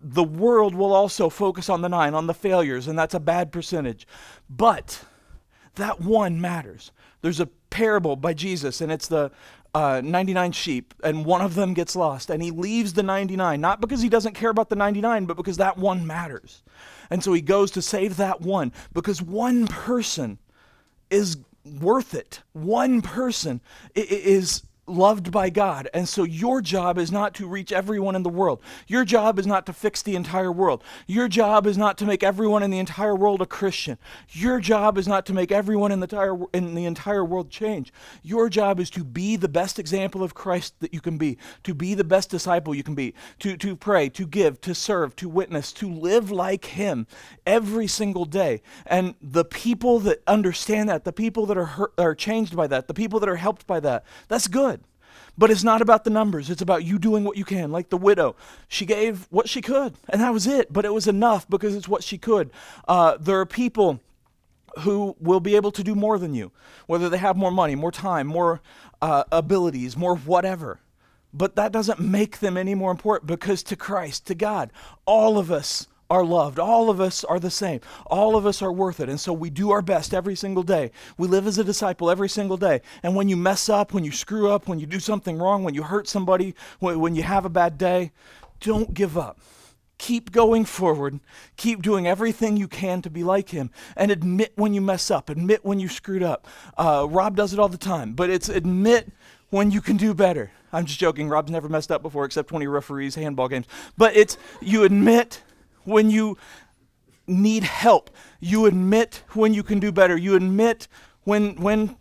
the 0.00 0.24
world 0.24 0.74
will 0.74 0.92
also 0.92 1.30
focus 1.30 1.68
on 1.68 1.80
the 1.80 1.88
nine, 1.88 2.14
on 2.14 2.26
the 2.26 2.34
failures, 2.34 2.86
and 2.88 2.98
that's 2.98 3.14
a 3.14 3.20
bad 3.20 3.50
percentage. 3.50 4.06
But 4.50 5.04
that 5.76 6.00
one 6.00 6.40
matters. 6.40 6.92
There's 7.22 7.40
a 7.40 7.46
parable 7.70 8.16
by 8.16 8.34
Jesus, 8.34 8.80
and 8.80 8.92
it's 8.92 9.08
the 9.08 9.30
uh, 9.74 10.00
99 10.04 10.52
sheep, 10.52 10.94
and 11.02 11.24
one 11.24 11.40
of 11.40 11.54
them 11.54 11.74
gets 11.74 11.96
lost, 11.96 12.30
and 12.30 12.42
he 12.42 12.50
leaves 12.50 12.92
the 12.92 13.02
99, 13.02 13.60
not 13.60 13.80
because 13.80 14.02
he 14.02 14.08
doesn't 14.08 14.34
care 14.34 14.50
about 14.50 14.68
the 14.68 14.76
99, 14.76 15.24
but 15.26 15.36
because 15.36 15.56
that 15.56 15.76
one 15.76 16.06
matters. 16.06 16.62
And 17.10 17.24
so 17.24 17.32
he 17.32 17.40
goes 17.40 17.70
to 17.72 17.82
save 17.82 18.16
that 18.18 18.40
one, 18.40 18.72
because 18.92 19.20
one 19.20 19.66
person 19.66 20.38
is 21.10 21.38
worth 21.64 22.14
it. 22.14 22.40
One 22.52 23.02
person 23.02 23.60
is 23.94 24.62
loved 24.86 25.30
by 25.30 25.50
God. 25.50 25.88
And 25.94 26.08
so 26.08 26.24
your 26.24 26.60
job 26.60 26.98
is 26.98 27.10
not 27.10 27.34
to 27.34 27.48
reach 27.48 27.72
everyone 27.72 28.14
in 28.14 28.22
the 28.22 28.28
world. 28.30 28.60
Your 28.86 29.04
job 29.04 29.38
is 29.38 29.46
not 29.46 29.66
to 29.66 29.72
fix 29.72 30.02
the 30.02 30.16
entire 30.16 30.52
world. 30.52 30.82
Your 31.06 31.28
job 31.28 31.66
is 31.66 31.78
not 31.78 31.98
to 31.98 32.06
make 32.06 32.22
everyone 32.22 32.62
in 32.62 32.70
the 32.70 32.78
entire 32.78 33.16
world 33.16 33.40
a 33.40 33.46
Christian. 33.46 33.98
Your 34.30 34.60
job 34.60 34.98
is 34.98 35.08
not 35.08 35.26
to 35.26 35.32
make 35.32 35.50
everyone 35.50 35.92
in 35.92 36.00
the 36.00 36.04
entire 36.04 36.36
in 36.52 36.74
the 36.74 36.84
entire 36.84 37.24
world 37.24 37.50
change. 37.50 37.92
Your 38.22 38.48
job 38.48 38.80
is 38.80 38.90
to 38.90 39.04
be 39.04 39.36
the 39.36 39.48
best 39.48 39.78
example 39.78 40.22
of 40.22 40.34
Christ 40.34 40.74
that 40.80 40.92
you 40.92 41.00
can 41.00 41.18
be, 41.18 41.38
to 41.62 41.74
be 41.74 41.94
the 41.94 42.04
best 42.04 42.30
disciple 42.30 42.74
you 42.74 42.82
can 42.82 42.94
be, 42.94 43.14
to 43.40 43.56
to 43.56 43.76
pray, 43.76 44.08
to 44.10 44.26
give, 44.26 44.60
to 44.62 44.74
serve, 44.74 45.16
to 45.16 45.28
witness, 45.28 45.72
to 45.74 45.90
live 45.90 46.30
like 46.30 46.66
him 46.66 47.06
every 47.46 47.86
single 47.86 48.24
day. 48.24 48.62
And 48.86 49.14
the 49.20 49.44
people 49.44 49.98
that 50.00 50.22
understand 50.26 50.88
that, 50.88 51.04
the 51.04 51.12
people 51.12 51.46
that 51.46 51.56
are 51.56 51.64
hurt, 51.64 51.94
are 51.98 52.14
changed 52.14 52.56
by 52.56 52.66
that, 52.66 52.88
the 52.88 52.94
people 52.94 53.20
that 53.20 53.28
are 53.28 53.36
helped 53.36 53.66
by 53.66 53.80
that, 53.80 54.04
that's 54.28 54.48
good. 54.48 54.83
But 55.36 55.50
it's 55.50 55.64
not 55.64 55.82
about 55.82 56.04
the 56.04 56.10
numbers. 56.10 56.48
It's 56.48 56.62
about 56.62 56.84
you 56.84 56.98
doing 56.98 57.24
what 57.24 57.36
you 57.36 57.44
can. 57.44 57.72
Like 57.72 57.88
the 57.88 57.96
widow, 57.96 58.36
she 58.68 58.86
gave 58.86 59.26
what 59.30 59.48
she 59.48 59.60
could, 59.60 59.94
and 60.08 60.20
that 60.20 60.32
was 60.32 60.46
it. 60.46 60.72
But 60.72 60.84
it 60.84 60.92
was 60.92 61.08
enough 61.08 61.48
because 61.48 61.74
it's 61.74 61.88
what 61.88 62.04
she 62.04 62.18
could. 62.18 62.50
Uh, 62.86 63.16
there 63.18 63.40
are 63.40 63.46
people 63.46 64.00
who 64.80 65.16
will 65.20 65.40
be 65.40 65.56
able 65.56 65.72
to 65.72 65.82
do 65.82 65.94
more 65.94 66.18
than 66.18 66.34
you, 66.34 66.52
whether 66.86 67.08
they 67.08 67.18
have 67.18 67.36
more 67.36 67.50
money, 67.50 67.74
more 67.74 67.92
time, 67.92 68.26
more 68.26 68.60
uh, 69.02 69.24
abilities, 69.30 69.96
more 69.96 70.16
whatever. 70.16 70.80
But 71.32 71.56
that 71.56 71.72
doesn't 71.72 71.98
make 71.98 72.38
them 72.38 72.56
any 72.56 72.74
more 72.74 72.92
important 72.92 73.26
because 73.26 73.62
to 73.64 73.76
Christ, 73.76 74.26
to 74.28 74.34
God, 74.34 74.70
all 75.04 75.36
of 75.36 75.50
us 75.50 75.88
are 76.10 76.24
loved. 76.24 76.58
All 76.58 76.90
of 76.90 77.00
us 77.00 77.24
are 77.24 77.40
the 77.40 77.50
same. 77.50 77.80
All 78.06 78.36
of 78.36 78.46
us 78.46 78.62
are 78.62 78.72
worth 78.72 79.00
it. 79.00 79.08
And 79.08 79.18
so 79.18 79.32
we 79.32 79.50
do 79.50 79.70
our 79.70 79.82
best 79.82 80.12
every 80.14 80.36
single 80.36 80.62
day. 80.62 80.90
We 81.16 81.28
live 81.28 81.46
as 81.46 81.58
a 81.58 81.64
disciple 81.64 82.10
every 82.10 82.28
single 82.28 82.56
day. 82.56 82.82
And 83.02 83.16
when 83.16 83.28
you 83.28 83.36
mess 83.36 83.68
up, 83.68 83.92
when 83.92 84.04
you 84.04 84.12
screw 84.12 84.50
up, 84.50 84.68
when 84.68 84.78
you 84.78 84.86
do 84.86 85.00
something 85.00 85.38
wrong, 85.38 85.64
when 85.64 85.74
you 85.74 85.82
hurt 85.82 86.08
somebody, 86.08 86.54
when, 86.78 87.00
when 87.00 87.14
you 87.14 87.22
have 87.22 87.44
a 87.44 87.50
bad 87.50 87.78
day, 87.78 88.12
don't 88.60 88.94
give 88.94 89.16
up. 89.16 89.38
Keep 89.98 90.32
going 90.32 90.64
forward. 90.64 91.20
Keep 91.56 91.80
doing 91.80 92.06
everything 92.06 92.56
you 92.56 92.68
can 92.68 93.00
to 93.02 93.10
be 93.10 93.22
like 93.22 93.50
him. 93.50 93.70
And 93.96 94.10
admit 94.10 94.52
when 94.56 94.74
you 94.74 94.80
mess 94.80 95.10
up. 95.10 95.30
Admit 95.30 95.64
when 95.64 95.78
you 95.78 95.88
screwed 95.88 96.22
up. 96.22 96.46
Uh, 96.76 97.06
Rob 97.08 97.36
does 97.36 97.52
it 97.52 97.58
all 97.58 97.68
the 97.68 97.78
time, 97.78 98.12
but 98.12 98.28
it's 98.28 98.48
admit 98.48 99.12
when 99.50 99.70
you 99.70 99.80
can 99.80 99.96
do 99.96 100.12
better. 100.12 100.50
I'm 100.72 100.84
just 100.84 100.98
joking. 100.98 101.28
Rob's 101.28 101.52
never 101.52 101.68
messed 101.68 101.92
up 101.92 102.02
before 102.02 102.24
except 102.24 102.50
when 102.50 102.60
he 102.60 102.66
referees 102.66 103.14
handball 103.14 103.48
games. 103.48 103.66
But 103.96 104.16
it's 104.16 104.36
you 104.60 104.82
admit 104.82 105.42
when 105.84 106.10
you 106.10 106.36
need 107.26 107.64
help. 107.64 108.10
You 108.40 108.66
admit 108.66 109.22
when 109.30 109.54
you 109.54 109.62
can 109.62 109.80
do 109.80 109.92
better. 109.92 110.16
You 110.16 110.34
admit 110.36 110.88
when 111.24 111.56
when 111.56 111.96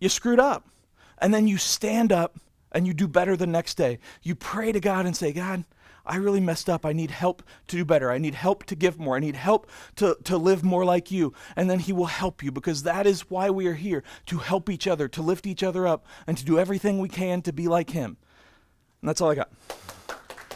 you 0.00 0.08
screwed 0.08 0.40
up. 0.40 0.68
And 1.18 1.32
then 1.32 1.48
you 1.48 1.56
stand 1.56 2.12
up 2.12 2.38
and 2.72 2.86
you 2.86 2.92
do 2.92 3.08
better 3.08 3.36
the 3.36 3.46
next 3.46 3.76
day. 3.76 3.98
You 4.22 4.34
pray 4.34 4.70
to 4.72 4.80
God 4.80 5.06
and 5.06 5.16
say, 5.16 5.32
God, 5.32 5.64
I 6.04 6.16
really 6.16 6.40
messed 6.40 6.68
up. 6.68 6.86
I 6.86 6.92
need 6.92 7.10
help 7.10 7.42
to 7.68 7.76
do 7.76 7.84
better. 7.84 8.12
I 8.12 8.18
need 8.18 8.34
help 8.34 8.64
to 8.64 8.76
give 8.76 8.98
more. 8.98 9.16
I 9.16 9.20
need 9.20 9.34
help 9.34 9.68
to, 9.96 10.16
to 10.24 10.36
live 10.36 10.62
more 10.62 10.84
like 10.84 11.10
you. 11.10 11.32
And 11.56 11.68
then 11.68 11.80
He 11.80 11.92
will 11.92 12.06
help 12.06 12.42
you 12.42 12.52
because 12.52 12.84
that 12.84 13.06
is 13.06 13.30
why 13.30 13.50
we 13.50 13.66
are 13.66 13.74
here 13.74 14.04
to 14.26 14.38
help 14.38 14.68
each 14.68 14.86
other, 14.86 15.08
to 15.08 15.22
lift 15.22 15.46
each 15.46 15.62
other 15.62 15.86
up, 15.86 16.06
and 16.26 16.36
to 16.38 16.44
do 16.44 16.58
everything 16.58 16.98
we 16.98 17.08
can 17.08 17.42
to 17.42 17.52
be 17.52 17.66
like 17.66 17.90
Him. 17.90 18.18
And 19.00 19.08
that's 19.08 19.20
all 19.20 19.30
I 19.30 19.34
got. 19.34 19.50